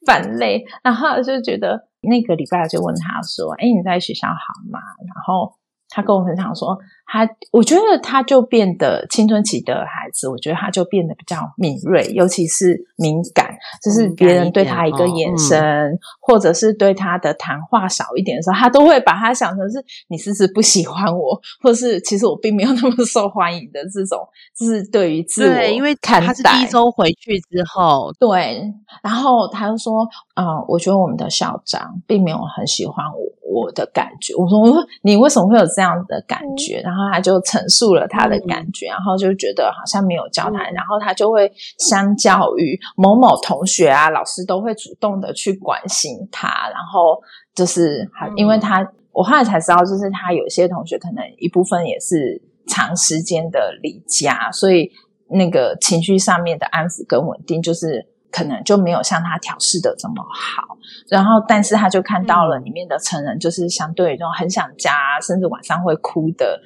[0.07, 4.35] 泛泪，然后就觉得那个礼拜就问他说：“哎，你在学校好
[4.71, 5.53] 吗？”然后。
[5.87, 28.63] 他跟我分享说，他我觉得他就变得青春期的孩子，我觉得他就变得比较敏锐，尤其是敏感，就是别人对他一个眼神，或者是对他的谈话少一点的时候，他都会把他想成是你是不是不喜欢我，或是其实我并没有那么受欢迎的这种，就是对于自我，因为他是第一周回去之后，对，
[29.03, 33.35] 然后他就说，嗯，我觉得我们的校长并没有很喜欢我。
[33.47, 36.81] 我的感觉，我说我说你为什么会有这样的感觉？
[36.81, 47.21] 然后他就陈述了他的感觉，然后就觉得好像没有交谈，然后他就会相较于某某同学啊，老师都会主动的去关心他，然后
[47.53, 54.91] 就是因为他我后来才知道，就是他有些同学可能一部分也是长时间的离家，所以
[55.29, 58.07] 那个情绪上面的安抚跟稳定就是。
[58.31, 60.77] 可能就没有像他调试的这么好，
[61.07, 66.59] 然后但是他就看到了里面的成人，就是相对于这种很想家，甚至晚上会哭的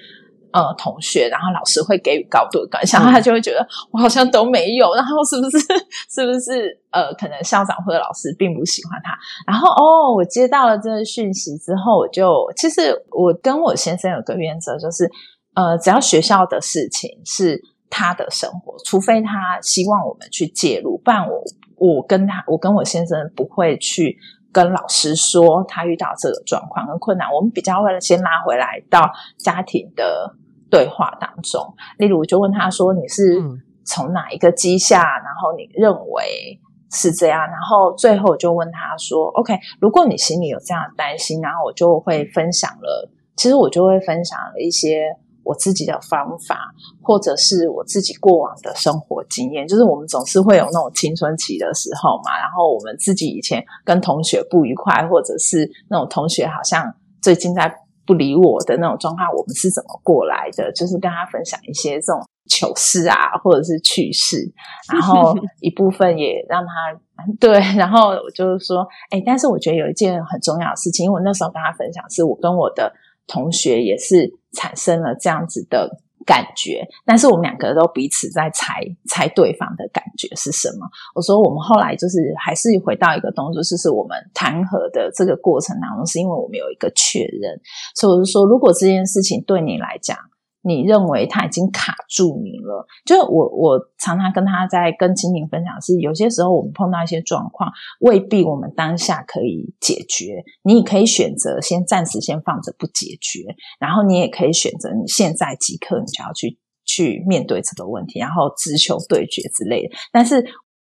[0.52, 5.58] 呃同学，然后老师会给予高度的关心，他就会觉得我好像都没有，然后是不是
[6.10, 15.10] 是不是呃可能校长或者老师并不喜欢他，然后哦我接到了这个讯息之后，我就其实我跟我先生有个原则，就是
[15.56, 17.62] 呃只要学校的事情是。
[17.92, 21.44] 他的生活，除非他希望我们去介入，不然我
[21.76, 24.16] 我跟他，我跟我先生不会去
[24.52, 27.28] 跟老师说他遇到这个状况跟困难。
[27.34, 30.32] 我们比较会先拉回来到家庭的
[30.70, 31.62] 对话当中。
[31.98, 33.42] 例如，就问他说：“你是
[33.86, 35.02] 从哪一个机下？
[35.02, 36.60] 然后你认为
[36.92, 43.10] 是这样？”然后最后就问他说：“OK，如果你心里有这样的担心，然后我就会分享了。
[43.36, 45.04] 其实我就会分享了一些。”
[45.42, 46.60] 我自己的方法，
[47.02, 52.38] 或者是我自己过往的生活经验，就是我们总是会有那种青春期的时候嘛。
[52.38, 57.74] 然后我们自己以前跟同学不愉快，或者是那种同学好像最近在
[58.10, 60.72] 不理我的那种状况，我们是怎么过来的？
[60.72, 64.52] 就是跟他分享一些这种糗事啊，或者是趣事，
[64.92, 67.00] 然后 一部分也让他
[67.40, 72.92] 对，然后我就是说，哎，但是我觉得有一件很重要的事情，因为我那时候跟他分享，是我跟我的
[73.28, 76.02] 同学也是产生了这样子的。
[76.26, 80.88] 感觉，但是我们两个都彼此在猜猜对方的感觉是什么。
[81.16, 87.60] 我说，我们后来就是还是回到一个动作，就是我们谈和的这个过程当中，是因为我们有一个确认。
[87.96, 90.18] 所以我就说，如果这件事情对你来讲，
[90.62, 100.44] 你认为他已经卡住你了，就是我我常常跟他在跟青青分享，是有些时候我们碰到一些状况，未必我们当下可以解决。
[100.64, 109.96] 你也可以选择先暂时先放着不解决，然后你也可以选择你现在即刻你就要去去面对这个问题，然后直球对决之类的。
[110.12, 110.46] 但是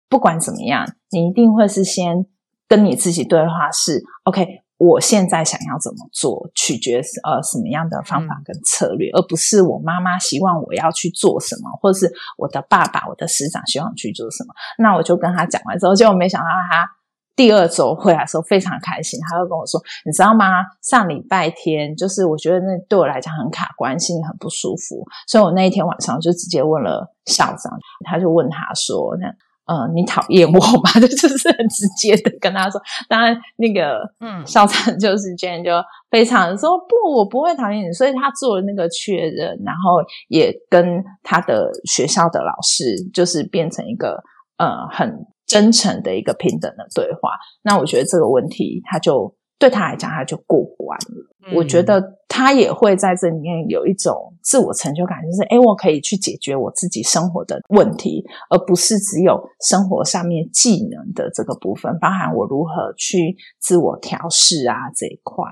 [0.08, 2.26] 不管怎么样，你一定会是先
[2.68, 4.60] 跟你自己对话，是 OK。
[4.85, 14.53] 我现在想要怎么做，取决呃什么样的方法跟策略，而不是我妈妈希望我要去做什么，或者是我的爸爸、我的师长希望去做什么。
[14.78, 16.91] 那我就跟他讲完之后，结果没想到他
[17.37, 20.64] 第二周回来的时候非常开心，他就跟我说：“你知道吗？
[20.83, 27.72] 上礼拜天就是我觉得那对我来讲很卡关，心里很不舒服，所以我那一天晚上就直接问了校长，
[28.05, 29.33] 他就问他说：那。”
[29.72, 30.90] 呃，你讨厌我吗？
[31.00, 32.78] 就 就是很直接的跟他说。
[33.08, 35.70] 当然，那个嗯，校长就是这样，就
[36.10, 37.92] 非常的说不，我不会讨厌你。
[37.92, 44.22] 所以他做了那个确认，然后也跟他的学校的老师，就是变成一个
[44.58, 47.30] 呃很真诚的一个平等的对话。
[47.62, 49.34] 那我觉得这个问题，他就。
[49.58, 51.54] 对他来讲，他就过关了。
[51.54, 52.02] 我觉得
[52.33, 65.45] 他也会在这里面有一种自我成就感，就是哎，我可以去解决我自己生活的问题，而不是只有生活上面技能的这个部分，包含我如何去自我调试啊这一块。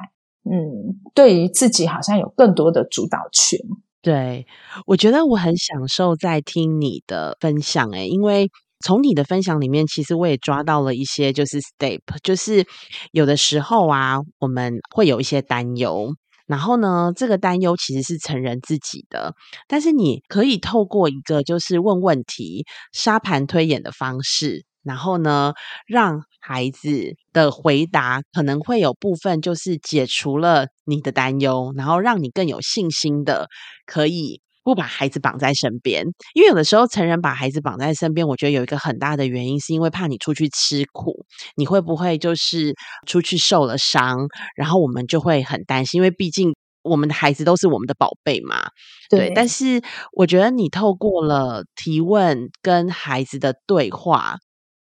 [0.51, 3.61] 嗯，对于自己好像有更多的主导权。
[4.01, 4.47] 对，
[4.87, 8.49] 我觉得我很享受在听你的分享，诶，因为。
[8.83, 12.65] 从你的分享里面，其实我也抓到了一些，就是 step，就是
[13.13, 16.15] 有的时候啊，我们会有一些担忧，
[16.51, 19.35] 然后呢，这个担忧其实是成人自己的，
[19.69, 25.53] 但是你可以透过一个就是问问题、沙盘推演的方式，然后呢，
[25.87, 33.49] 让孩子的回答可能会有部分就是解除了你的担忧，然后让你更有信心的
[33.87, 34.41] 可以。
[34.71, 42.73] 不把孩子绑在身边，因为有的时候成人把孩子绑在身边，我觉得有一个很大的原因，是因为怕你出去吃苦，你会不会就是
[43.05, 44.29] 出去受了伤？
[44.55, 48.69] 然后我们就会很担心，因为毕竟我们的孩子都是我们的宝贝嘛。
[49.09, 49.33] 对。
[49.35, 54.37] 但是我觉得你透过了提问跟孩子的对话，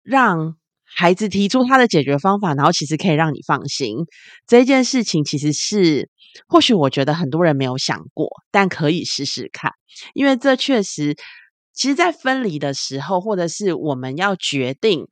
[0.03, 3.99] 让孩子提出他的解决方法，然后其实可以让你放心。
[4.47, 6.09] 这件事情其实是。
[6.49, 9.73] 或许我觉得很多人没有想过，但可以试试看，
[10.15, 11.17] 因为这确实，
[11.73, 15.07] 其实，在分离的时候，或者是我们要决定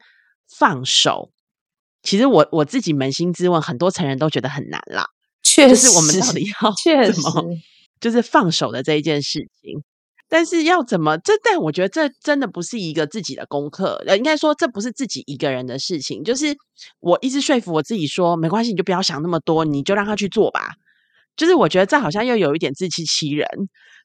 [0.49, 1.31] 放手，
[2.03, 5.07] 其实我我自己扪心自问，很多成人都觉得很难啦。
[5.43, 6.73] 确实，我们到底要
[7.13, 7.45] 怎么，
[8.01, 9.83] 就是放手的这一件事情。
[10.29, 11.35] 但是要怎么这？
[11.45, 16.25] 但我觉得这真的不是一个自己的功课，呃，应该说这不是自己一个人的事情。
[16.25, 16.57] 就是
[17.01, 20.71] 我一直说服我自己说，没关系，你就不要想那么多，你就让他去做吧。
[21.37, 23.47] 就是我觉得这好像又有一点自欺欺人，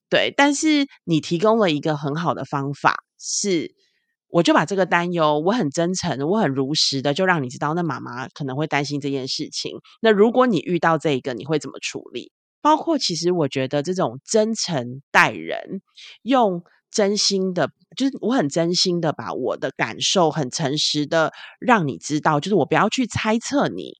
[0.09, 0.33] 对。
[0.35, 3.75] 但是你提供了一个很好的方法，是
[4.29, 9.71] 我就把这个担忧，我很真诚，我很如实的就让你知道，那妈妈可能会担心这件事情。
[10.01, 12.31] 那如果你遇到这一个，你会怎么处理？
[12.61, 15.81] 包括其实我觉得这种真诚待人，
[16.23, 23.93] 用真心的，就是我很真心的把我的感受很诚实的让你知道，就是我不要去猜测你。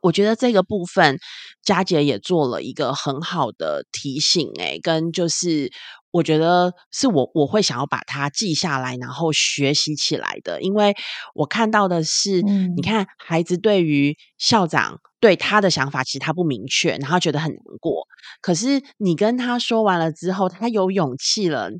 [0.00, 1.18] 我觉得这个部分，
[1.62, 5.70] 佳姐也做了一个很好的提醒，诶，跟就是
[6.10, 10.94] 我觉得是我我会想要把它记下来，然后学习起来的，因为
[11.34, 12.42] 我看到的是，
[12.76, 18.06] 你看孩子对于校长对他的想法，其实他不明确，然后觉得很难过，
[18.40, 21.70] 可是你跟他说完了之后，他有勇气了。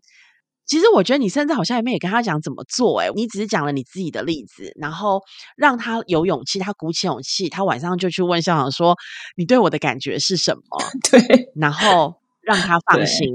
[0.71, 5.21] 其实我觉得你甚至好像也没有跟他讲怎么做，哎，你只是讲了你自己的例子，然后
[5.57, 8.97] 让他有勇气，他鼓起勇气，他晚上就去问校长说
[9.37, 10.63] ：“你对我的感觉是什么？
[11.11, 13.27] ”对，然后让他 放心。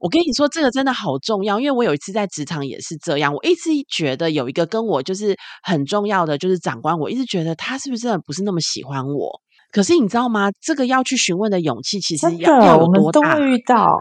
[0.00, 9.42] 我跟你说，这个真的好重要，因为我有一次在职场也是这样，我一直觉得有一个跟我就是很重要的就是长官，我一直觉得他是不是真的不是那么喜欢我？
[9.70, 10.50] 可是你知道吗？
[10.62, 13.38] 这个要去询问的勇气，其实要要有多大？
[13.38, 13.94] 遇到。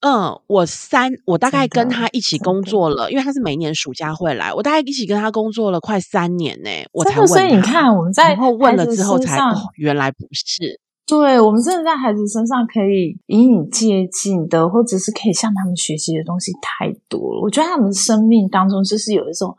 [0.00, 7.26] 嗯，我三，我大概跟他一起工作了，因为他是每年暑假会来，我大概一起跟他工作了快三年呢，我才问。
[7.26, 10.80] 所以你看，我们在然后问了之后才，哦，原来不是。
[11.04, 17.40] 对我们真的在孩子身上可以以你接近的，或者是可以向他们学习的东西太多了。
[17.42, 19.56] 我觉得他们生命当中就是有一种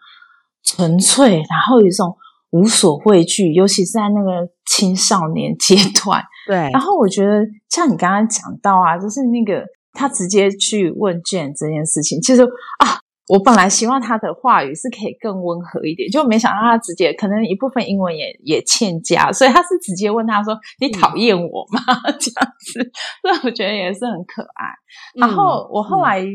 [0.64, 2.16] 纯粹，然后有一种
[2.52, 6.24] 无所畏惧，尤其是在那个青少年阶段。
[6.48, 13.00] 对，然后我觉得像你刚刚讲到啊，就是那个他直接去问卷这件事情，其实啊。
[13.32, 21.80] 我本来希望他的话语是可以更温和一点，就没想到他直接可能一部分英文也也欠佳，所以他是直接问他说：“你讨厌我吗？”
[22.20, 24.74] 这样子，所以我觉得也是很可爱。
[25.14, 26.26] 然后我后来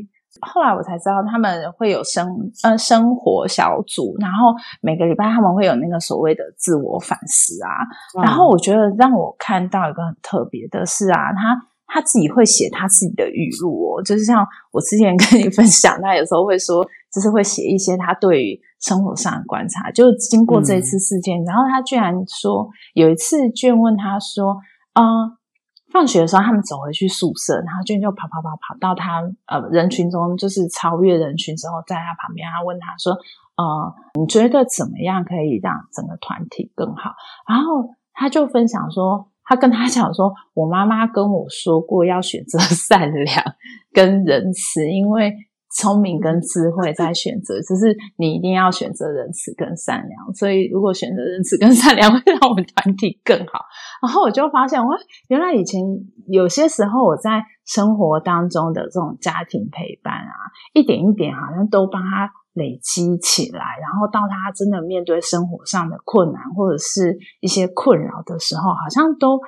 [0.41, 2.29] 后来我才知道他们会有生
[2.63, 8.23] 呃生活小组，然后每个礼拜他们会有那个所谓的自我反思啊。
[8.23, 11.74] 然后我觉得让我看到一个很特别的是啊，他。
[11.95, 16.85] 他自己会写他自己的语录哦，就是像我之前跟你分享，他有时候会说，
[17.15, 19.93] 就是会写一些他对于生活上的观察。
[19.93, 24.57] 就经过这一次事件，然后他居然说，有一次卷问他说，
[24.95, 25.39] 啊，
[25.93, 33.13] 放学的时候他们走回去宿舍，然后卷就跑跑跑跑到他呃人群中，就是超越人群之后，在他旁边，他问他说，
[33.55, 37.13] 呃，你觉得怎么样可以让整个团体更好？
[37.49, 39.31] 然后他就分享说。
[39.45, 43.45] 他跟他讲说：“我妈妈跟我说过，要选择善良
[43.93, 45.35] 跟仁慈，因为
[45.77, 50.35] 聪明跟智慧在选择，就是你一定要选择仁慈跟善良。
[50.35, 53.61] 所以，如果选择仁慈跟善良，会让我们团体更好。
[54.01, 54.97] 然后我就发现，哇，
[55.29, 55.81] 原来以前
[56.29, 60.33] 有些时候我在生活当中的这种家庭陪伴啊，
[60.73, 69.41] 一点一点好像都帮他。”累积起来，然后到他真的面对生活上的困难或者是一些困扰的时候，好像都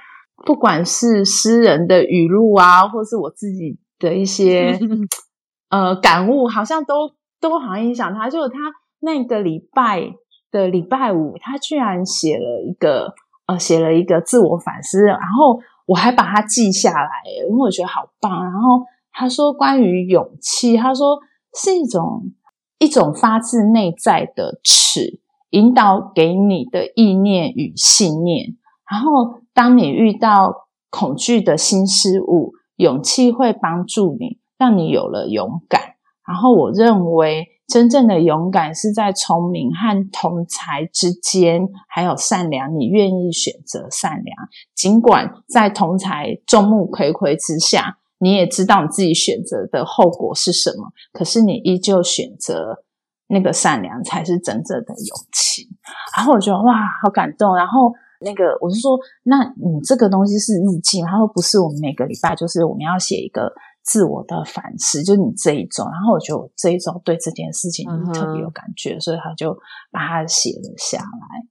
[0.44, 4.78] 不管是诗人的语录啊，或是我自己的一些
[5.70, 8.28] 呃感悟，好像都都好像影响他。
[8.28, 8.56] 就他
[8.98, 10.12] 那个礼拜
[10.50, 13.14] 的礼拜五，他居然写了一个
[13.46, 17.10] 呃写了一个自我反思，然后我还把它记下来，
[17.48, 18.42] 因为我觉得好棒。
[18.42, 21.18] 然后他说关于勇气，他说
[21.54, 22.32] 是一种。
[22.78, 25.20] 一种发自内在的尺，
[25.50, 28.56] 引导给你的意念与信念。
[28.90, 35.80] 然后，当你遇到恐惧的新事物，勇气会帮助你，让你有了勇敢。
[36.26, 42.78] 然后，我认为真正的勇敢是在聪明和同才之间，还有善良。
[42.78, 44.36] 你愿意选择善良，
[44.74, 47.98] 尽管在同才众目睽睽之下。
[48.18, 52.82] 你也知道你自己选择的后果是什么，可是你依旧选择
[53.28, 55.68] 那个善良，才是真正的勇气。
[56.16, 57.54] 然后我觉得哇，好感动。
[57.54, 61.10] 然后那个我是说，那你这个东西是日记吗？
[61.10, 63.52] 他说不是，我们每个礼拜就是我们要写一个
[63.82, 65.84] 自我的反思，就是你这一周。
[65.84, 69.52] 然后我觉得我这一周对这件事情特别有感觉，所以他就
[69.90, 71.46] 把它写了下来。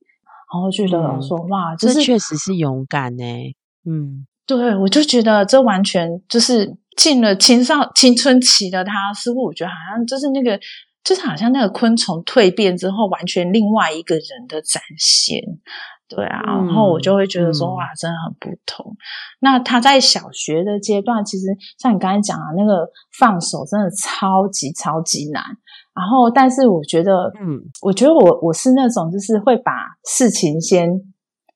[0.52, 3.24] 然后觉得说哇，这确实是勇敢呢。
[3.86, 4.26] 嗯。
[4.48, 10.60] 对，我就觉得这完全就是进了青少青春期的他，似乎我觉得好像就是那个，
[11.04, 15.40] 就是好像那个昆虫蜕变之后，完全另外一个人的展现。
[16.08, 18.96] 对啊，然后我就会觉得说，哇，真的很不同。
[19.40, 21.48] 那他在小学的阶段，其实
[21.80, 22.88] 像你刚才讲的那个
[23.18, 25.44] 放手，真的超级超级难。
[25.96, 29.72] 然后，但是我觉得，嗯，我觉得我我是那种就是会把
[30.08, 31.02] 事情先。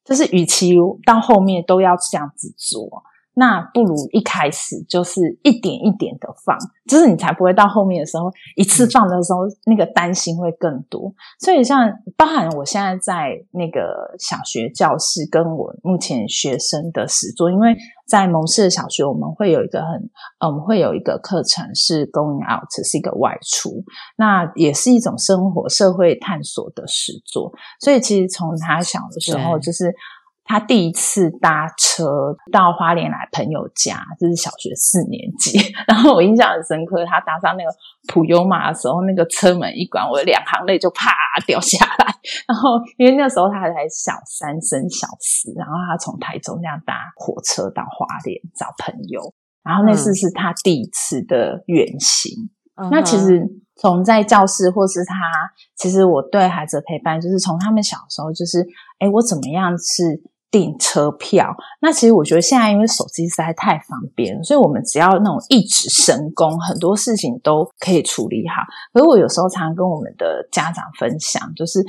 [0.09, 0.73] 就是，与其
[1.05, 3.03] 到后面都要这样子做，
[3.39, 6.57] 那不如一开始就是一点一点的放，
[6.89, 11.13] 就是你才不会到后面的时候一次放的时候，那个担心会更多。
[11.39, 17.73] 所以，像包含我现在在那个小学教室，跟我目前学生的实作，因为
[18.05, 20.09] 在蒙氏的小学，我们会有一个很，
[20.39, 23.81] 呃，我们会有一个课程是 going out，是一个外出，
[24.17, 27.53] 那也是一种生活社会探索的实作。
[27.79, 29.95] 所以，其实从他小的时候，就是。
[30.49, 35.59] 他第一次搭车到花莲来朋友家，这是小学四年级。
[35.87, 37.69] 然后我印象很深刻，他搭上那个
[38.11, 41.11] 普悠玛的时候，那个车门一关，我的两行泪就啪
[41.45, 42.15] 掉下来。
[42.47, 49.31] 然后因为那时候他才小三升小四，然后他从台中这样搭火车到花莲找朋友，
[49.63, 52.49] 然后那次是他第一次的远行。
[52.89, 55.15] 那其实从在教室或是他，
[55.75, 58.65] 其实我对孩子的陪伴，就是从他们小时候，就是
[58.97, 60.23] 哎，我怎么样是。
[60.51, 68.63] 订车票，那其实我觉得现在因为手机实在太方便，所以我们只要那种一指神功，很多事情都可以处理好。
[68.91, 71.83] 可是我有时候常常跟我们的家长分享，就是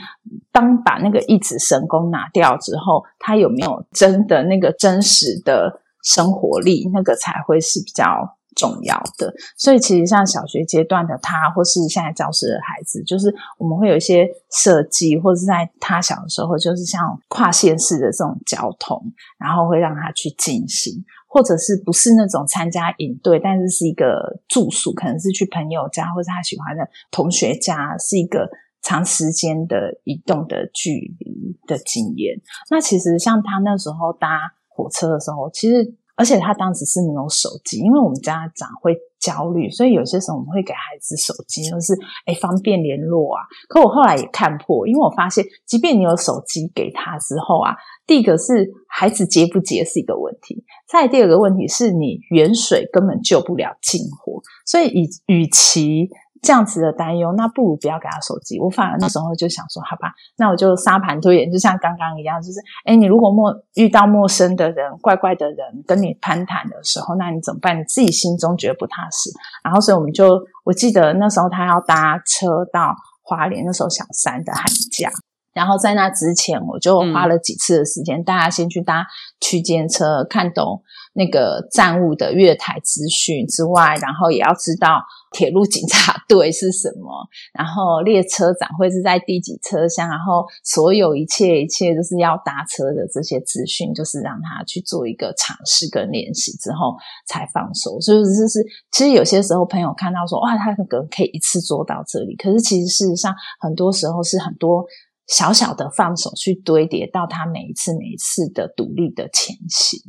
[0.53, 9.33] 当把那个一指神功拿掉之后，他有没有真的那个真实的生活力，那个才会是比较重要的。
[9.57, 19.01] 所以其实像小学阶段的他，或是现在教室的孩子，就是我们会有一些设计，或者是在他小的时候，就是像跨县市的这种交通，
[19.39, 28.51] 然后会让他去进行，或者是不是那种参加营队，但是是一个住宿，可能是去朋友家或者他喜欢的同学家，是一个。
[28.83, 32.41] 长时间的移动的距离的经验，
[32.71, 35.85] 那其实像他那时候搭火车的时候，其实
[36.21, 41.97] 而且他当时是没有手机，因为我们家长会焦虑，所以有些时候我们会给孩子手机，就是
[42.27, 43.41] 哎方便联络啊。
[43.71, 47.75] 可我后来也看破，因为我发现，即便你有手机给他之后啊，
[48.07, 56.11] 第一个是孩子接不接是一个问题，再第二个问题是你远水根本救不了近火，所以与与其。
[56.43, 58.59] 这样子的担忧，那不如不要给他手机。
[58.59, 67.79] 我反而那时候就想说，好吧，那我就沙盘推演，就像刚刚一样，就是，哎，你如果陌遇到陌生的人、怪怪的人跟你攀谈的时候，那你怎么办？
[67.79, 69.31] 你自己心中觉得不踏实。
[69.63, 75.11] 然后，所以我们就，我记得那时候他要搭车到花莲，那时候小三的寒假。
[75.53, 79.05] 然后在那之前，我就花了几次的时间，大家先去搭
[79.41, 80.81] 区间车，看懂
[81.13, 85.03] 那个站务的月台资讯之外，然后也要知道
[85.33, 96.95] 铁路警察 队是什么，然后列车长会是在第几车厢，然后所有一切一切就是要搭车的这些资讯，就是让他去做一个尝试跟练习之后
[97.27, 98.01] 才放手。
[98.01, 104.85] 所以就是其实有些时候朋友看到说哇，他可能可以一次做到这里，可是其实事实上很多时候是很多。
[105.33, 110.01] 小小的放手去堆叠到他每一次每一次的独立的前行，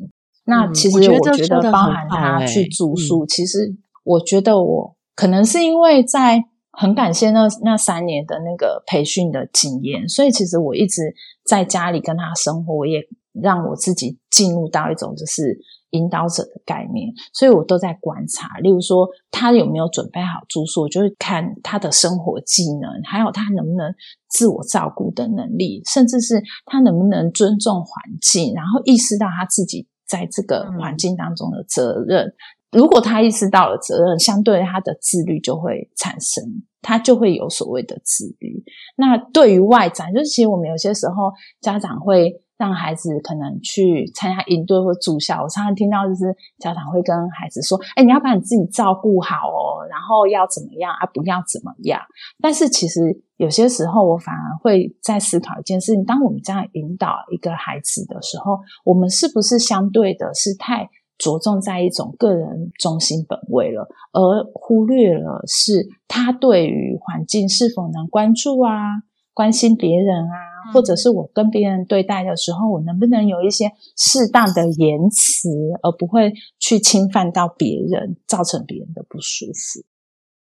[0.51, 11.13] 那其实我觉得包含他去住宿，其实我觉得我可能是因为在很感谢那那三年的那个培训的经验，所以其实我一直
[11.45, 12.99] 在家里跟他生活，我也
[13.41, 15.59] 让我自己进入到一种就是。
[15.91, 18.47] 引导者的概念，所以我都在观察。
[18.59, 23.93] 例如说，他有没有准备好住宿，就是看他的生活技能，还有他能不能
[24.29, 27.91] 自我照顾的能力，甚至是他能不能尊重环
[28.21, 32.33] 境，然后意识到他自己在这个环境当中的责任。
[32.71, 36.43] 如果他意识到了责任，相对他的自律就会产生，
[36.81, 38.63] 他就会有所谓的自律。
[38.97, 41.31] 那对于外展，就是其实我们有些时候
[41.61, 42.43] 家长会。
[42.61, 46.25] 让孩子可能去参加营队或住校，我常常听到就是
[46.59, 51.09] 家长会跟孩子说：“哎，你要把你自己照顾好哦，然后要怎么样啊？
[51.11, 51.99] 不要怎么样。”
[52.39, 53.01] 但是其实
[53.37, 60.87] 有些时候，我反而会在思考一件事情：当我们这样引导一个孩子的时候，我们是不是相对的是太
[61.17, 64.21] 着重在一种个人中心本位了，而
[64.53, 69.01] 忽略了是他对于环境是否能关注啊？
[69.41, 75.49] 关心别人啊，或者是我跟别人对待的时候，我能不能有一些适当的言辞，
[75.81, 79.83] 而不会去侵犯到别人，造成别人的不舒服？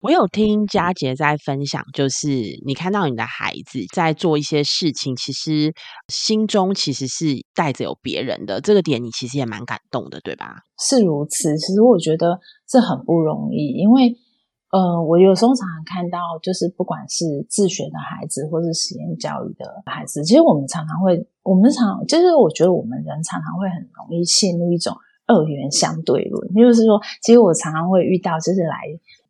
[0.01, 2.27] 我有听佳杰在分享，就是
[2.63, 5.73] 你看到你的孩子在做一些事情，其实
[6.09, 10.57] 心中其实是带着有别人的这个点，你其实也蛮感动的，对吧？
[10.79, 11.57] 是如此。
[11.57, 12.39] 其实我觉得
[12.69, 14.15] 这很不容易，因为。
[14.71, 24.95] 呃，我有时候常常看到，就是不管是自学的孩子，或是实验教育的孩子，其实我们常常会，我们常就是我觉得我们人常常会很容易陷入一种
[25.27, 28.77] 二元相对论，就是说，其实我常常会遇到，就是来。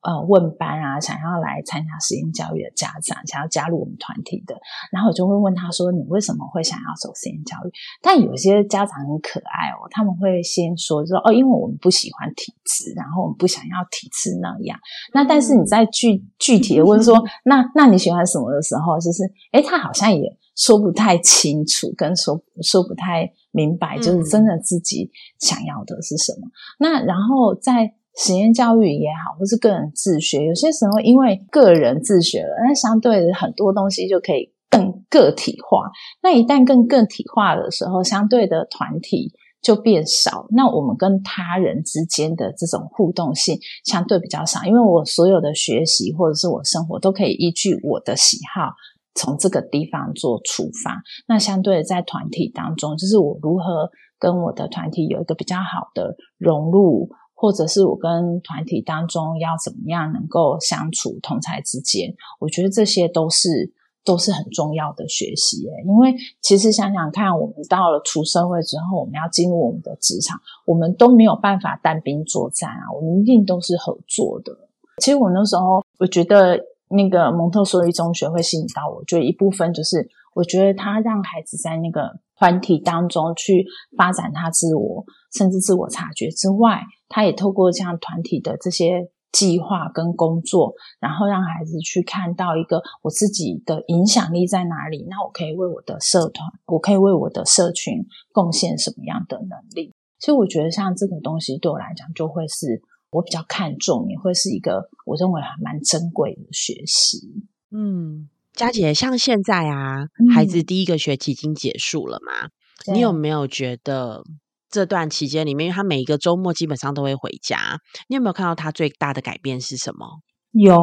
[0.02, 4.56] 呃，问班啊，想要来参加实验教育的家长，想要加入我们团体的，
[4.92, 7.72] 然后我就会问他说：“你为什么会想要走实验教育？”
[8.02, 14.80] 但有些家长很可爱哦，他们会先说说：“哦，因为我们不喜欢体制，然后我们不想要体制那样。”
[15.14, 19.22] 那但是你在具具体的问说：“那那你喜欢什么的时候，就是
[19.52, 26.48] 诶他好像也说不太清楚，跟说说不太明白，就是真的自己想要的是什么。
[26.80, 27.94] 那然后在。
[28.18, 35.90] 实验教育也好，或是个人自学，有些时候因为个人自学了，那相对很多东西就可以更个体化。
[36.22, 39.32] 那一旦更个体化的时候，相对的团体
[39.62, 40.46] 就变少。
[40.52, 48.74] 那我们跟他人之间的这种互动性相对比较少，因为我所有的学习或者是我生活都可以依据我的喜好，
[49.16, 51.02] 从这个地方做出发。
[51.28, 53.90] 那相对在团体当中，就是我如何
[54.20, 57.10] 跟我的团体有一个比较好的融入。
[57.42, 63.74] 或者是我跟团体当中要怎么样能够相处，同才之间，我觉得这些都是
[64.06, 65.64] 都是很重要的学习。
[65.88, 74.56] 因为其实想想看，我们到了出社会之后，我们要进入我们的职场，我们都没有办法单兵作战啊，我们一定都是合作的。
[75.02, 83.66] 其实我那时候，我觉得那个蒙特梭利中学会吸引到我，就一部分就是，我觉得他让孩子在那个团体当中去
[83.98, 86.84] 发展他自我，甚至自我察觉之外。
[87.12, 99.94] 他也透过这样团体的这些计划跟工作，然后让孩子去看到一个我自己的影响力在哪里，那我可以为我的社团，我可以为我的社群贡献什么样的能力。
[100.20, 102.82] 所以我觉得像这个东西对我来讲，就会是
[103.12, 107.44] 我比较看重，也会是一个我认为还蛮珍贵的学习。
[107.72, 112.50] 嗯，佳姐，像现在啊，孩子第一个学期已经结束了嘛？
[112.94, 114.24] 你有没有觉得
[114.72, 120.08] 这段期间里面，他每一个周末基本上都会回家，你有没有看到他最大的改变是什么？
[120.54, 120.74] 有，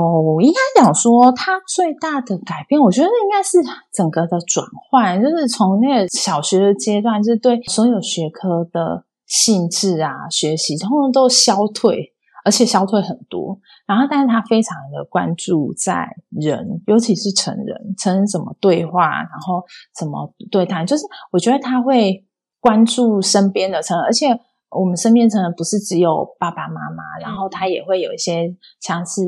[0.40, 3.58] 应该讲说他最大的改变，我觉得应该是
[3.92, 12.14] 整个的转换，就是从那个小学的阶段，就是对所有学科的性质啊、学习，通通都消退，
[12.46, 13.58] 而且消退很多。
[13.86, 19.62] 然后，但是他非常的关注在人，尤其是成人，成人怎么对话，然后
[19.98, 22.24] 怎么对谈，就是我觉得他会
[22.60, 24.26] 关注身边的成人，而且
[24.70, 29.22] 我们身边成人不是只有爸爸妈妈，然后他也会有一些像是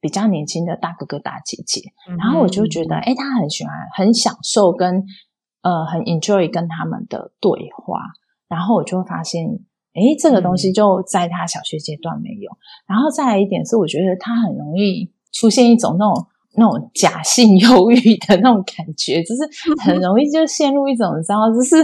[0.00, 1.80] 比较年轻的大哥哥大姐姐，
[2.18, 5.04] 然后我就觉得，哎，他很喜欢，很享受跟
[5.62, 8.00] 呃很 enjoy 跟他们的对话，
[8.48, 9.60] 然后我就会发现。
[9.94, 12.50] 诶，这个东西就在他小学阶段没有。
[12.86, 19.42] 然后再来一点是，我觉得他很容易出现一种那种那种假性忧郁的那种感觉，就是
[19.84, 21.76] 很容易就陷入一种你知道，就是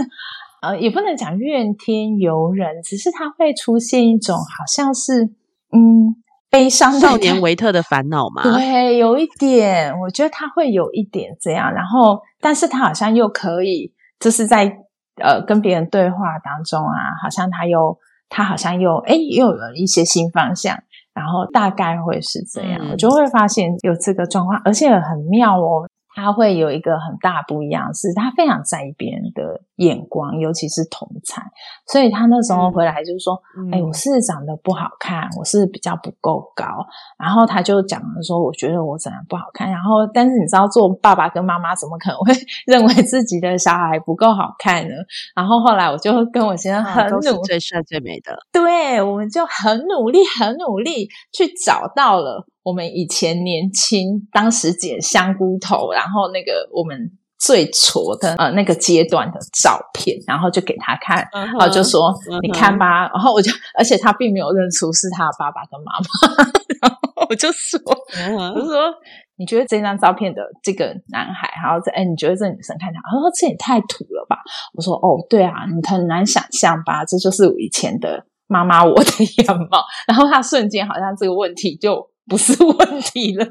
[0.61, 5.23] 呃，也不能讲怨天尤人，只是他会出现一种好像是
[5.71, 6.15] 嗯
[6.49, 8.43] 悲伤少年维特的烦恼嘛。
[8.43, 11.73] 对，有一点，我觉得他会有一点这样。
[11.73, 14.77] 然后，但是他好像又可以，就是在。
[15.21, 17.97] 呃，跟别人对话当中啊，好像他又
[18.29, 20.73] 他好像又哎又有了一些新方向，
[21.13, 25.85] 然后大概会是这样，我就会发现有这个状况，而且很妙哦。
[26.19, 31.41] 他会有一个很大不一样，是他非常在意别人的眼光，尤其是同才。
[31.87, 33.41] 所以他那时候回来就是说
[33.71, 36.65] ：“哎，我是长得不好看，我是比较不够高。”
[37.17, 42.33] 然后他就讲了说：“我觉得我长得不好看。”然后，但是你知道，做爸爸跟妈妈怎么可能会
[42.67, 44.93] 认为自己的小孩不够好看呢？
[45.35, 52.45] 然后后来我就跟我先生很努力，最帅最美的，对，我们就很努力，很努力去找到了。
[52.69, 62.13] 我们以前年轻，当时剪香菇头，然后那个我们最挫的呃那个阶段的照片，然后就给他看，然后就说
[62.43, 66.43] 你看吧，然后我就，而且他并没有认出是他的爸爸跟妈妈，
[66.79, 67.81] 然后我就说，
[68.53, 68.93] 我说
[69.37, 74.37] 你觉得这张照片的这个男孩，然后这哎你觉得这女生看起来，他说这也太土了吧？
[74.75, 77.03] 我说哦对啊，你很难想象吧？
[77.03, 82.07] 这就是我以前的妈妈我的样貌， 然后他瞬间好像这个问题就。
[82.29, 83.45] 不是 问题了，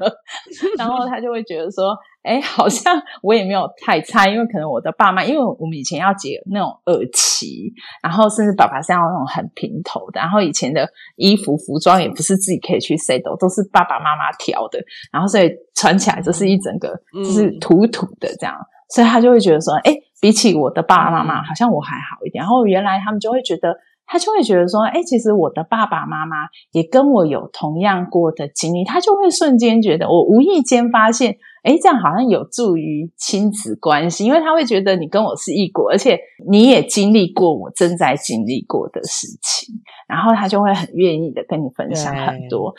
[0.77, 7.71] 然后他就会觉得说，哎，好像我也没有太差，因为可能我的爸妈，因为我们以前要剪那种耳旗，
[8.01, 14.79] 然后甚至爸爸是要那种很平头的，然后以前的衣服服装也不是自己可以去 set 都是爸爸妈妈挑的，
[15.11, 18.55] 然后所以穿起来就是一整个就是土土的这样，
[18.95, 22.41] 所以他就会觉得说，哎，比起我的爸爸妈妈，好像我还好一点。
[22.41, 23.75] 然后原来他们就会觉得。
[24.11, 26.35] 他就会觉得说，哎，其实我的爸爸妈妈
[26.71, 39.75] 也跟我有同样过的经历，他就会瞬间觉得，我无意间发现，哎，这样好像有助于亲子关系，因为他会觉得你跟我是一国，而且你也经历过我正在经历过的事情，
[40.07, 42.73] 然后他就会很愿意的跟你分享很多，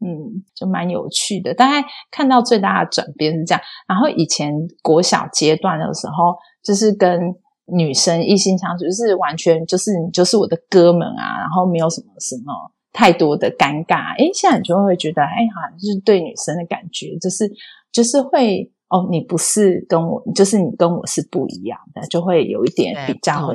[0.00, 1.52] 嗯，就蛮有趣的。
[1.52, 7.34] 大概看到最大的转变是这样，然后以前国小阶段的时候，就是跟。
[7.72, 12.52] 女生一心相处就是完全就是你就是我的哥们啊，然后没有什么什么
[12.92, 14.14] 太多的尴尬。
[14.18, 17.50] 哎，现在你就会觉得，哎，好像就是对女生的感觉，就是
[17.92, 23.54] 就是会哦，你不是跟我，就是你跟我是不一样的，就会有一点比较会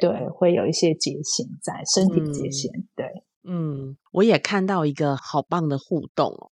[0.00, 2.70] 对，会有一些界限在身体界限。
[2.94, 3.06] 对，
[3.48, 6.50] 嗯，我也看到一个好棒的互动哦。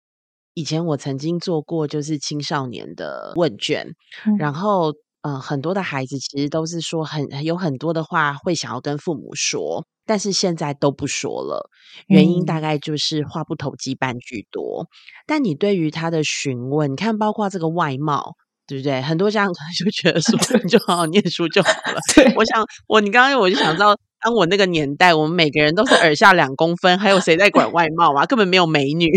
[0.55, 3.95] 以前我曾经做过就是青少年的问卷，
[4.39, 4.93] 然后。
[5.23, 11.69] 呃，很多的孩子其实都是说很有很多的话会想要跟父母说，但是现在都不说了。
[12.07, 14.87] 原因大概就是话不投机半句多。
[15.27, 18.33] 但你对于他的询问，你看，包括这个外貌，
[18.67, 19.03] 对不对？
[19.03, 22.01] 很多家长可能就觉得说， 你就好好念书就好了。
[22.15, 28.25] 对，我想我你刚刚我就想知道，当我那个年代，我们每个人都是耳下两公分，还有谁在管外貌啊？
[28.25, 29.11] 根本没有美女。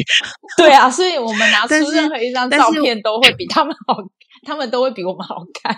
[0.57, 3.95] 对啊，所以我们拿出任何一张照片都会比他们好。
[4.45, 5.75] 他们都会比我们好看，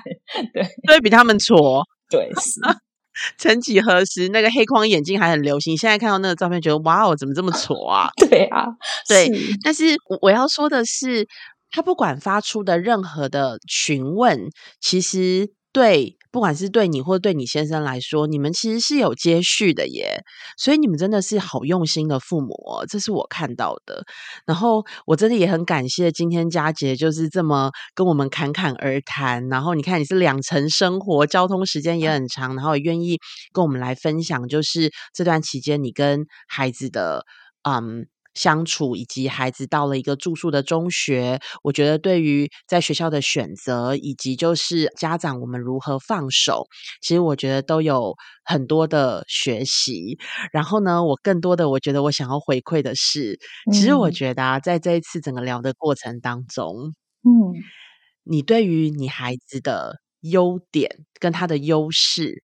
[0.53, 1.83] 对，都会比他们矬。
[2.09, 2.59] 对，是。
[3.37, 5.77] 曾几何时，那个黑框眼镜还很流行。
[5.77, 8.09] 现在看到那个照片，觉得哇哦，怎么这么矬啊？
[8.29, 8.65] 对啊，
[9.07, 9.29] 对。
[9.63, 11.25] 但是我要说的是，
[11.71, 14.49] 他不管发出的任何的询问，
[14.81, 16.17] 其实对。
[16.35, 20.21] 不管是对你或对你先生来说，你们其实是有接续的耶。
[20.57, 24.03] 所以你们真的是好用心的父母哦，这是我看到的。
[24.45, 29.47] 然后我真的也很感谢今天佳杰就是这么跟我们侃侃而谈。
[29.47, 33.17] 然后你看你是两层生活，交通时间也很长，然后也愿意
[33.53, 37.23] 跟我们来分享，就是这段期间你跟孩子的
[37.63, 38.07] 嗯。
[38.35, 46.67] 相处以及孩子到了一个住宿的中学，我觉得对于在学校的选择以及就是家长我们如何放手，
[47.01, 48.13] 其实我觉得都有
[48.43, 50.19] 很多的学习。
[50.51, 53.39] 然后呢，我更多的我觉得我想要回馈的是，
[53.71, 57.31] 其实我觉得啊，在这一次整个聊的过程当中，嗯，
[58.23, 62.43] 你对于你孩子的优点跟他的优势，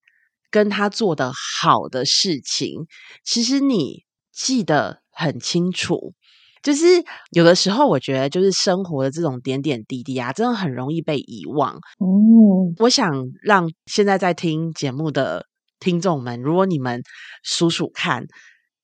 [0.50, 2.86] 跟他做的好的事情，
[3.24, 5.00] 其实你记得。
[5.18, 6.14] 很清楚，
[6.62, 6.86] 就是
[7.30, 11.74] 有的时候，我觉得就是生活的这种点点滴滴啊，真的很容易被遗忘。
[11.98, 13.10] 哦，我想
[13.42, 15.46] 让现在在听节目的
[15.80, 17.02] 听众们，如果你们
[17.42, 18.26] 数数看，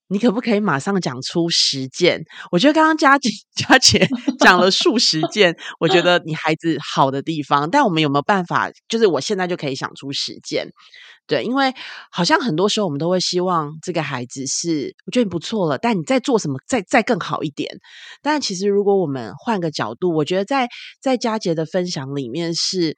[0.07, 2.23] 你可不可以马上讲出十件？
[2.51, 4.07] 我觉得刚刚佳姐 佳姐
[4.39, 8.69] 讲了数十件，我觉得你孩子好的地方，但我们有没有办法？
[8.87, 10.67] 就是我现在就可以想出十件。
[11.27, 11.73] 对，因为
[12.11, 17.79] 好像很多时候我们都会希望这个孩子是，我觉得你不错了，但你在做什么，再再更好一点。
[18.21, 20.67] 但其实如果我们换个角度，我觉得在
[21.01, 22.95] 在佳杰的分享里面，是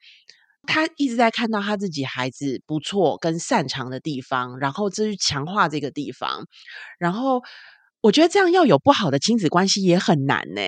[0.68, 6.46] 他一直在看到他自己孩子不错跟擅长的地方，然后这是强化这个地方。
[7.00, 7.42] 然后
[8.02, 10.62] 我觉得这样要有不好的亲子关系也很难呢。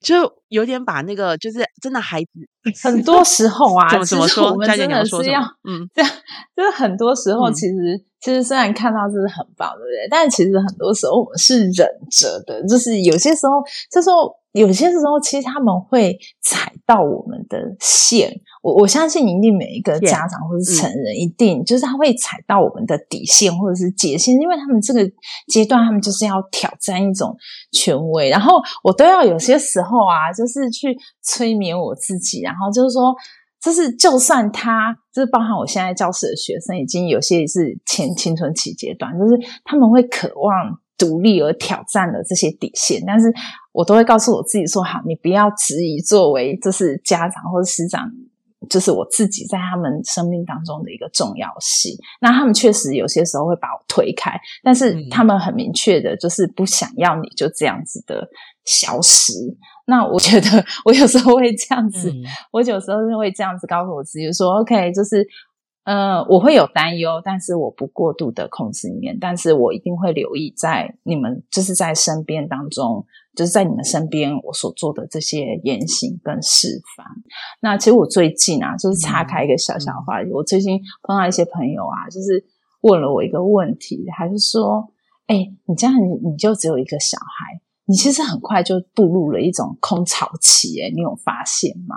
[0.00, 2.30] 就有点把那个，就是真的孩子，
[2.82, 4.52] 很多时候啊，怎么说？
[4.52, 6.10] 我们真的是要，嗯， 这样
[6.56, 10.08] 就是很多时候，其实其实虽然看到这是很棒，对不对？
[10.10, 14.34] 但其实很多时候我们是忍着的，就是有些时候，这时候。
[14.54, 18.32] 有些时候，其实他们会踩到我们的线。
[18.62, 25.00] 我我相信一定每一个家长或是成人，一定就是他会踩到我们的底线或者是界限，因为他们这个
[25.48, 27.36] 阶段，他们就是要挑战一种
[27.72, 28.30] 权威。
[28.30, 33.14] 然后我都要有些时候啊，就是去催眠我自己，然后就是说，
[33.62, 40.78] 就是就算他，就是包含我现在教室的学生，已经有些是前青春期阶段，就是他们会渴望。
[40.96, 43.26] 独立而挑战的这些底线，但是
[43.72, 48.08] 我都会告诉我自己说：好，你不要质疑作为就是家长或者师长，
[48.70, 51.96] 就是我自己在他们生命当中的一个重要性。
[52.20, 58.28] 那他们确实有些时候会把我推开，但是他们很明确的就是不想要你就这样子的
[58.64, 59.32] 消失。
[59.86, 62.12] 那我觉得我有时候会这样子，
[62.52, 65.26] 我有时候是会这样子告诉我自己说：OK，就是。
[65.84, 73.04] 呃，我会有担忧，但是我不过度的控制里面，但是我一定会留意在你们就是在身边当中，
[73.36, 77.04] 就是在你们身边我所做的这些言行跟示范。
[77.60, 82.42] 那其实我最近啊，就是岔开一个小小话题，我最近碰到一些朋友啊，就是
[82.80, 84.88] 问了我一个问题，还是说，
[85.26, 91.96] 哎，你这样你你就只有一个小孩，你其实很快就步入了一种空巢期，哎，你有发现吗？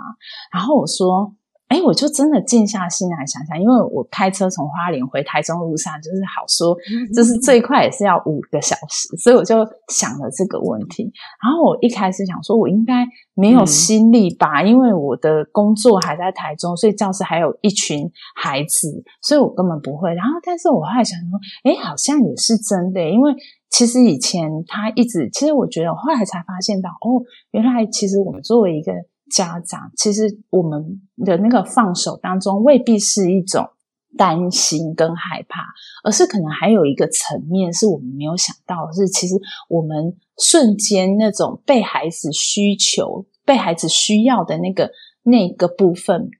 [0.52, 1.34] 然后我说。
[1.68, 6.74] 哎，我就真的静下心来想想，因为我开车从花莲回台中路上，就是好说，
[7.14, 9.56] 就是最快也是要五个小时，所以我就
[9.88, 11.12] 想了这个问题。
[11.44, 20.14] 然后我一开始想说，我应该没有心力吧，因为我的工作还在台中，所以教室还有一群孩子，所以我根本不会。
[20.14, 23.30] 然后，但是我后来想说，哎，好像也是真的，因为
[23.70, 28.92] 其实以前他一直，其实我觉得，我后来才发现到，哦，原来其实我们作为一个。
[29.30, 33.68] 家长其实我们的那个放手当中，未必是一种
[34.16, 35.60] 担心跟害怕，
[36.02, 39.34] 而是可能还有一个层面是我们没有想到，是其实
[39.68, 44.90] 我们瞬间那种被孩子需求、被孩子需要的那个
[45.24, 46.30] 那个部分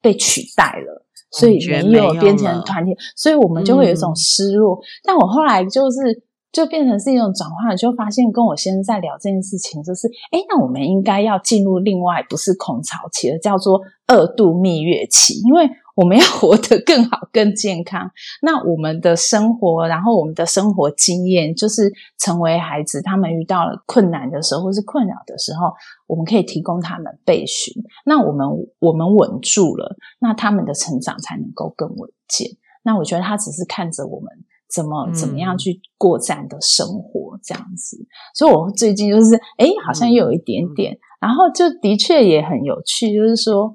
[0.00, 4.80] 被取代了，所以没有变成团体，所以我们就会有一种失落。
[5.04, 6.24] 但我后来就是。
[6.52, 18.10] 就变成是一种转换，就发现跟我先生在聊这件事情，就是，哎，那我们应该要进入另外不是空巢期而叫做二度蜜月期，因为我们要活得更好、更健康。
[18.42, 25.72] 那我们的生活，然后我们的生活经验，就是成为孩子他们遇到了困难的时候，或是困扰的时候，
[26.06, 27.82] 我们可以提供他们备询。
[28.04, 28.46] 那我们
[28.78, 32.50] 我们稳住了，那他们的成长才能够更稳健。
[32.82, 34.30] 那我觉得他只是看着我们。
[34.74, 37.98] 怎么怎么样去过这样的生活，这样子，
[38.34, 43.72] 所以我最近就是，哎，好像又有一点点，然后就的确也很有趣，就是说，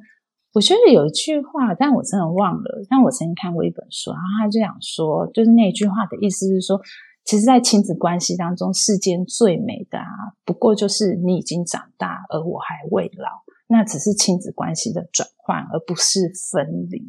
[0.53, 6.79] 我觉得有一句话，但我真的忘了，但我曾经看过一本书，然后他就想说，就是那句话的意思是说，
[7.23, 13.46] 其实，在亲子关系当中，世间最美的啊，不过就是你已经长大，而我还未老。
[13.69, 17.01] 那只是亲子关系的转换，而不是分离。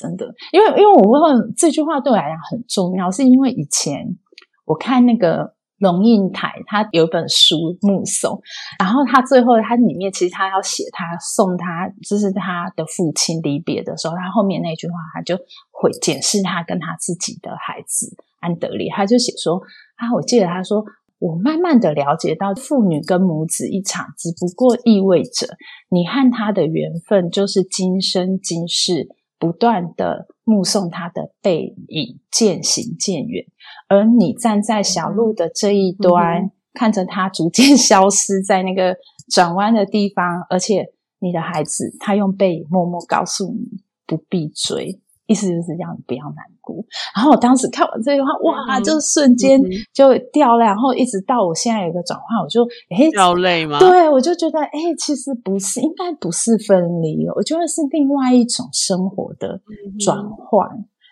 [0.00, 4.16] 真的，因为因为我问这句话对我来讲很重要，是因为以前
[4.64, 8.34] 我看那个龙应台，他有一本书《目送》，
[8.78, 15.36] 然后他最后他里面其实他要写他送他，就是他的父亲离别的时候，他后面那句话他就
[15.70, 19.60] 会检视他跟他自己的孩子安德烈，他就写说
[19.96, 20.84] 啊，我记得他说。
[21.18, 25.56] 我慢慢的了解到，父女跟母子一场，只不过意味着
[25.88, 29.08] 你和他的缘分，就是今生今世
[29.38, 33.44] 不断的目送他的背影渐行渐远，
[33.88, 38.96] 而你站在小路的这一端，看着他逐渐消失在那个
[39.30, 40.86] 转弯的地方，而且
[41.18, 45.00] 你的孩子他用背影默默告诉你不必追。
[45.26, 46.76] 意思就是这样不要难过。
[47.14, 49.62] 然后我当时看完这句话，哇，就瞬间
[49.94, 50.66] 就掉泪。
[50.66, 53.78] 然后一直到我现在有一个转换，我就哎掉泪吗？
[53.78, 59.60] 对，我就觉得哎，其实不是，应该不是分离，我觉得是另外一种生活的
[60.04, 60.68] 转换。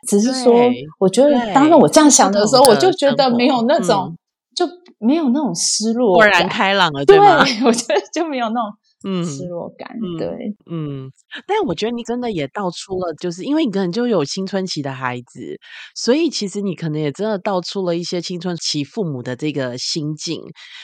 [0.09, 0.53] 只是说，
[0.99, 4.15] 我觉得当时我这样想的时候，我就觉得没有那种
[4.55, 4.67] 就
[4.99, 7.39] 没有那种失落，豁然开朗了，对吗？
[7.65, 8.71] 我觉得就没有那种。
[9.07, 9.89] 嗯，失落感，
[10.19, 11.11] 对，嗯，
[11.47, 15.61] 但我觉得你真的也道出了，就是因为你可能就有青春期的孩子，
[15.95, 20.41] 所以其实你可能也真的道出了一些青春期父母的这个心境。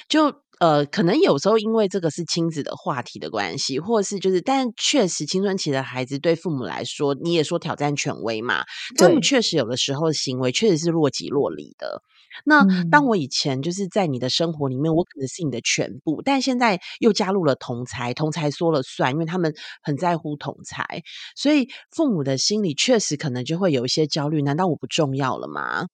[0.09, 8.63] 就呃，可能有时候因为这个是亲子的话题的关系，或是就是，但确实青春期的孩子对父母来说，你也说挑战权威嘛，
[8.99, 12.03] 他们确实有的时候行为确实是若即若离的。
[12.45, 21.03] 那当我以前就是在你的生活里面，我可能是你的全部，但现在又加入了同才，同才说了算，因为他们很在乎同才，
[21.37, 24.43] 所以父母的心里确实可能就会有一些焦虑。
[24.43, 25.87] 难道我不重要了吗？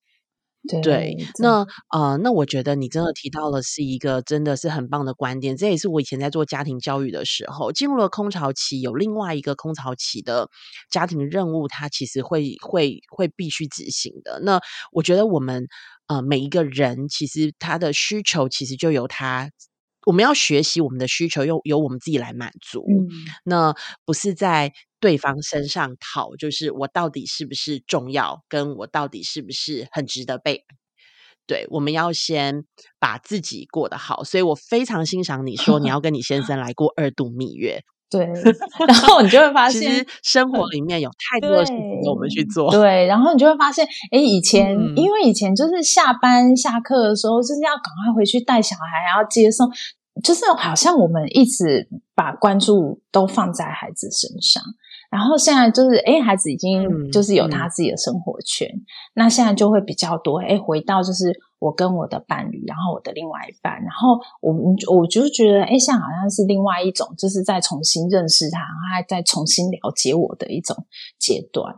[0.83, 5.57] 对，那呃，那我觉得你真的提到了是一个真的是很棒的观点。
[5.57, 10.49] 这也是我以前在做家庭教育的时候，进入了空巢期，有另外一个空巢期的
[10.91, 14.41] 家庭任务，它其实会会会必须执行的。
[14.43, 14.61] 那
[14.93, 15.67] 我觉得我们。
[16.09, 19.51] 呃，每一个人其实他的需求其实就由他，
[20.07, 22.85] 我们要学习我们的需求，由由我们自己来满足。
[22.89, 23.09] 嗯，
[23.45, 30.65] 那不是在对方身上讨，就是我到底是不是重要，跟我到底是不是很值得被。
[31.47, 32.65] 对，我们要先
[32.99, 34.25] 把自己过得好。
[34.25, 37.83] 所以我非常欣赏你说你要 跟你先生来过二度蜜月。
[38.09, 38.25] 对，
[38.87, 42.71] 然后你就会发现，生活里面有太多的事情我们去做。
[42.71, 49.69] 对，然后你就会发现，哎，以前因为以前就是下班下课的时候，就是要赶快回去带小孩，然后接送，
[50.23, 54.63] 就是好像我们一直把关注都放在孩子身上。
[55.17, 58.69] 然后现在就是，哎，孩子已经就是有他自己的生活圈，
[59.15, 64.63] 那现在就会比较多，哎，回到就是我跟我的伴侣，然后我的另外一半，然后我们
[64.95, 70.77] 我就觉得，哎，现在好像是另外一种，就是在重新认识他，然后还在重新了解我的一种
[71.19, 71.77] 阶段。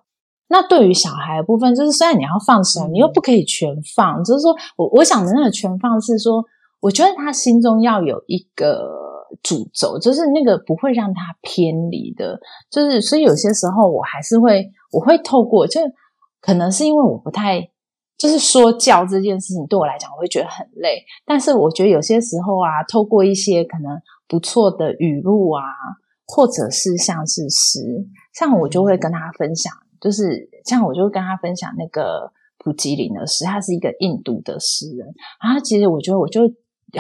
[0.49, 6.45] 那对于小孩的部分，就是虽然你要放手，你又不可以全放，就是说我我想的那个全放是说，
[6.81, 8.98] 我觉得他心中要有一个。
[9.43, 12.39] 主轴就是那个不会让他偏离的，
[12.71, 15.81] 就是所以有些时候我还是会，我会透过，就
[16.41, 17.61] 可能是因为我不太
[18.17, 21.03] 就是说教这件事情对我来讲，我会觉得很累。
[21.25, 25.63] 但是我觉得有些时候啊，透过一些可能不错的语录啊，
[26.27, 27.81] 或者是像是诗，
[28.35, 35.07] 像我就会跟他分享，就是像我就会跟他分享那个普吉林的诗，他是一个印度的诗人，
[35.43, 36.43] 然后其实我觉得我就。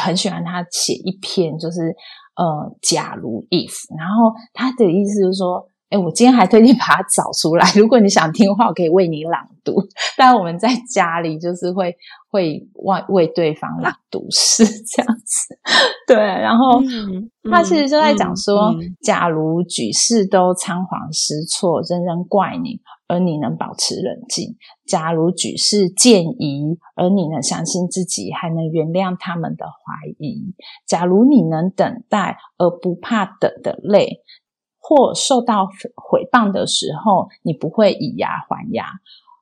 [0.01, 1.95] 很喜欢他写一篇，就是
[2.37, 9.75] 呃，假如 if，然后他的意思就是说，哎，我今天还特地把它找出来，如果你想听的话，我可以为你朗读。
[10.17, 11.97] 但我们在家里就是会
[12.31, 15.59] 会为为对方朗读诗这样子，
[16.07, 16.17] 对。
[16.17, 16.81] 然后
[17.51, 22.81] 他其实就在讲说，假如举世都仓皇失措，人人怪你。
[23.11, 24.59] 而你能保持冷静。
[24.87, 30.55] 假如举世见疑，而你能相信自己，还能原谅他们的怀疑。
[30.87, 34.21] 假如你能等待，而不怕等的累，
[34.89, 38.85] 或受到毁谤的时候，你不会以牙还牙；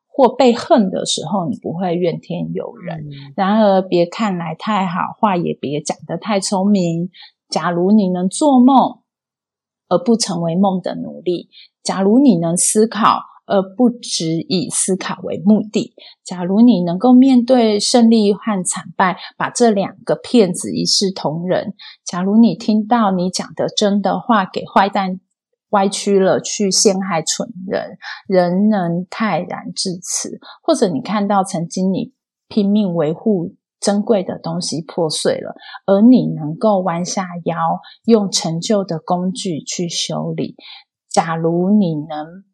[0.08, 3.06] 或被恨的时候，你不会怨天尤人。
[3.36, 7.10] 然而，别看来太好，话也别讲得太聪明。
[7.48, 8.98] 假如你能做梦，
[9.88, 11.48] 而不成为梦的奴隶；
[11.84, 13.20] 假如你能思考。
[13.48, 15.94] 而不只以思考为目的。
[16.24, 21.70] 假如你能够面对胜利和惨败，把这两个骗子一视同仁；
[22.04, 25.20] 假如你听到你讲的真的话给坏蛋
[25.70, 27.98] 歪曲了，去陷害蠢人，
[28.28, 32.12] 仍能泰然至此；或者你看到曾经你
[32.48, 35.54] 拼命维护珍贵的东西破碎了，
[35.86, 37.56] 而你能够弯下腰，
[38.04, 40.54] 用陈旧的工具去修理；
[41.08, 42.44] 假如你能。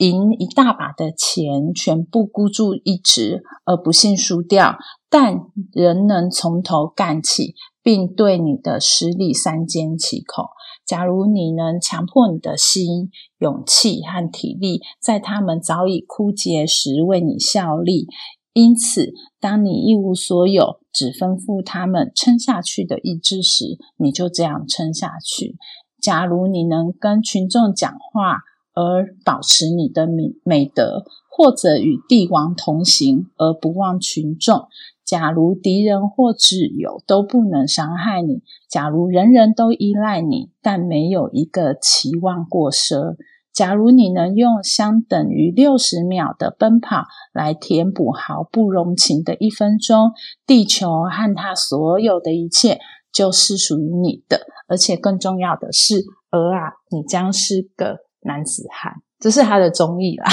[0.00, 4.78] 赢一大把的钱，全部孤注一掷而不幸输掉，
[5.10, 5.34] 但
[5.74, 10.44] 仍能从头干起，并对你的实力三缄其口。
[10.90, 18.08] 假如你能强迫你的心、勇气和体力，在他们早已枯竭时为你效力，
[18.54, 25.54] 因此，当你一无所有，只吩咐他们撑下去的意志时，你就这样撑下去。
[26.02, 28.38] 假如你能跟群众讲话
[28.74, 34.66] 而保持你的美美德，或者与帝王同行而不忘群众；
[35.10, 43.16] 假如敌人或挚友都不能伤害你；假如人人都依赖你，但没有一个期望过奢；
[43.52, 50.12] 假如你能用相等于六十秒的奔跑来填补毫不容情的一分钟，
[50.46, 52.78] 地球和它所有的一切。
[53.12, 55.96] 就是属于你的，而且更重要的是，
[56.30, 60.26] 儿啊，你将是个男子汉，这是他的中意啦。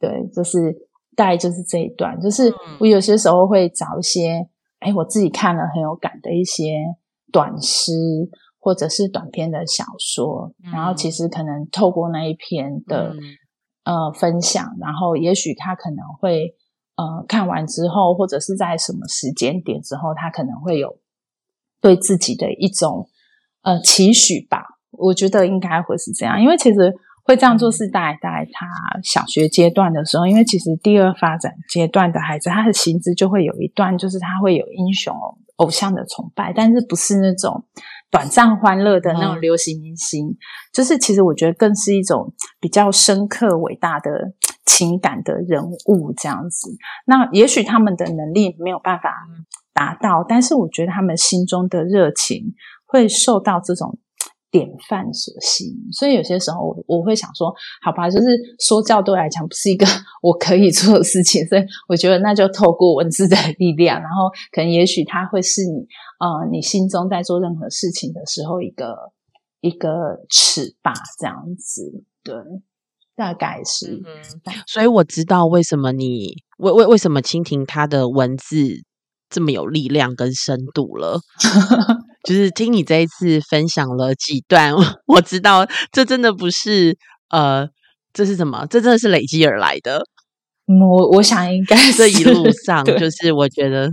[0.00, 0.74] 对，就是
[1.16, 4.46] 大概就是这一段，就是我有些时候会找一些，
[4.80, 6.74] 哎，我自己看了很有感的一些
[7.32, 7.92] 短诗
[8.58, 13.14] 或者是短篇的小说，然后其实可能透过那一篇的
[13.84, 16.54] 呃分享，然后也许他可能会
[16.96, 20.98] 呃看完之后，或者是在什么时间点之后，他可能会有。
[21.80, 23.06] 对自己的一种
[23.60, 28.66] 呃期许吧，我觉得应该会是这样，因为其实会这样做是大概他
[29.02, 35.14] 小学阶段的时候，因为其实第二发展阶段的孩子，他的心智就会有一段，就是他会有英雄
[35.56, 37.64] 偶像的崇拜，但是不是那种
[38.10, 40.36] 短暂欢乐的那种流行明星，
[40.72, 44.32] 就是其实我觉得更是一种比较深刻伟大的
[44.66, 46.70] 情感的人物这样子。
[47.06, 49.10] 那也许他们的能力没有办法。
[49.76, 52.54] 达到，但是我觉得他们心中的热情
[52.86, 53.98] 会受到这种
[54.54, 57.52] 典范所吸引，所以有些时候我我会想说，
[57.82, 59.84] 好吧，就是说教对我来讲不是一个
[60.22, 65.84] 我可以做的事情，所以我觉得那就透过文字的力量，然后可能也许它会是你
[66.20, 68.94] 呃你心中在做任何事情的时候一个
[69.60, 69.88] 一个
[70.30, 72.32] 尺吧，这样子，对，
[73.16, 76.28] 大概是，嗯所以我知道为什么你
[76.58, 78.84] 为为为什么蜻蜓它的文字。
[79.30, 81.18] 这么有力量跟深度了，
[82.24, 84.72] 就是听你这一次分享了几段，
[85.06, 86.96] 我知道这真的不是
[87.30, 87.68] 呃，
[88.12, 88.66] 这是什么？
[88.70, 90.02] 这真的是累积而来的。
[90.66, 93.88] 我我想应该这一路上，就是我觉得，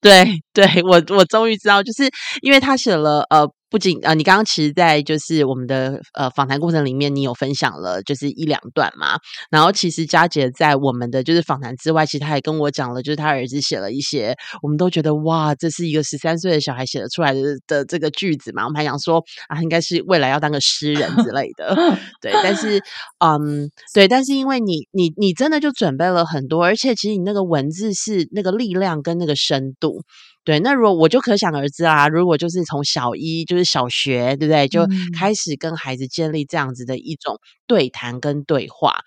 [0.00, 2.08] 对对，我我终于知道，就是
[2.42, 3.50] 因为他写了呃。
[3.70, 9.16] 不仅啊，你刚刚其实，在就是我们的呃访谈过程里面，你有分享了就是一两段嘛。
[9.48, 18.64] 然后其实佳杰在我们的就是访谈之外，其实他也跟我讲了，就是他儿子写了一些，我们都觉得哇，这是一个十三岁的小孩写的出来的的这个句子嘛。
[18.64, 21.74] 我们还想说啊，应该是未来要当个诗人之类的。
[22.20, 22.82] 对，但是
[23.18, 30.02] 嗯，对，但是因为你你你真的就准备了很多，而且其实你那个文字是那个力量跟那个深度。
[30.44, 34.86] 对，那如果我就可想而知啊，如果就是从小一就是小学，对不对，就
[35.16, 39.00] 开始跟孩子建立这样子的一种对谈跟对话，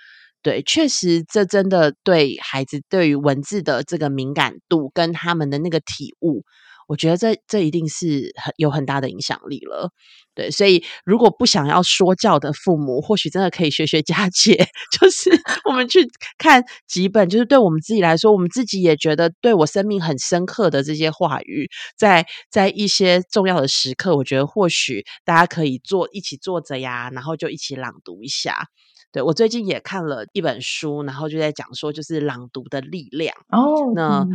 [0.43, 6.43] 对，确实这真的对孩子对于文字的这个敏感度跟他们的那个体悟。
[6.87, 9.91] 我觉得这这一定是很有很大的影响力了，
[10.35, 14.67] 对，所以如果不想要说教的父母，或许真的可以学学佳 姐，
[14.99, 15.29] 就是
[15.69, 16.07] 我们去
[16.37, 28.67] 看几本，就是对我们自己来说，我们自己也觉得对我生命很深刻的这些话语，在在一些重要的时刻，我觉得或许大家可以坐一起坐着呀，然后就一起朗读一下。
[29.11, 34.27] 对我最近也看了一本书，然后就在讲说，就是朗读的力量哦，那。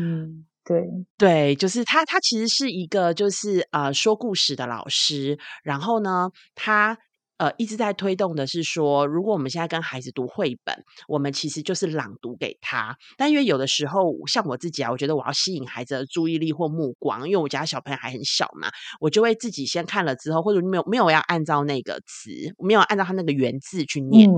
[0.69, 0.85] 对
[1.17, 6.99] 对，就是他，他其实是一个就是呃说故事的老师，然后呢，他
[7.39, 10.77] 呃一直在推动的是说，如果我们现在跟孩子读绘本，
[11.09, 12.95] 我们其实就是朗读给他。
[13.17, 18.69] 但因为有的时候，像我自己啊，我觉得我要吸引孩子的注意力或目光，因为我家小朋友还很小嘛，
[19.01, 24.29] 我就会自己先看了之后，或者没有没有要按照那个词，没有按照他那个原字去念。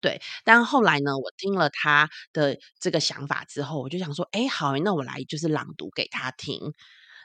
[0.00, 6.72] 对，但后来呢，我听了他的这个想法之后，我就想说，哎，好，那我来就是朗读给他听。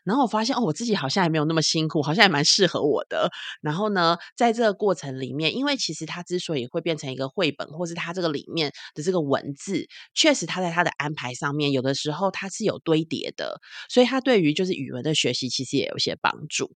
[0.03, 3.31] 然后我发现，哦，我自己好像还没有那么辛苦，好像还蛮适合我的。
[3.61, 13.59] 然后呢，在这个过程里面，因为其实他之所以会变成一个绘本，或是他这个里面的这个文字，确实他在他的安排上面，有的时候他是有堆叠的，
[13.89, 16.69] 所以他对于就是语文的学习，其实也有些帮助。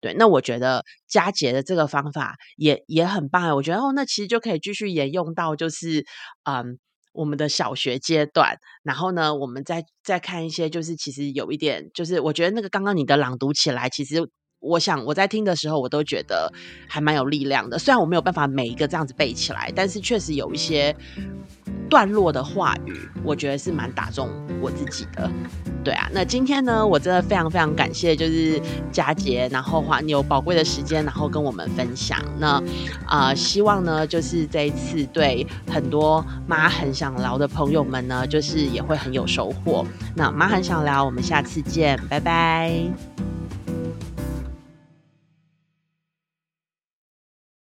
[0.00, 3.54] 对，那我觉得佳杰的这个方法也也很棒。
[3.56, 6.04] 我觉得哦，那其实就可以继续沿用到就是
[6.44, 6.78] 嗯
[7.12, 8.56] 我们的小学阶段。
[8.82, 14.16] 然后呢，我们再再看一些，就是其实有一点，就是我觉得那个刚刚你的朗读起来，其实
[14.60, 16.52] 我想我在听的时候，我都觉得
[16.86, 17.78] 还蛮有力量的。
[17.78, 20.94] 虽然我没有办法每一个这样子背起来，但是确实有一些
[21.88, 24.28] 段落的话语，我觉得是蛮打中
[24.60, 25.30] 我自己的。
[25.82, 28.60] 对啊，那今天呢，我真的非常非常感谢，就是
[28.92, 32.18] 佳杰，然后花你有宝贵的时间，然后跟我们分享。
[32.38, 32.62] 那
[33.06, 39.86] 啊，希望呢，就是这一次对很多妈很想聊的朋友们呢，就是也会很有收获。
[40.14, 42.70] 那妈很想聊，我们下次见，拜拜。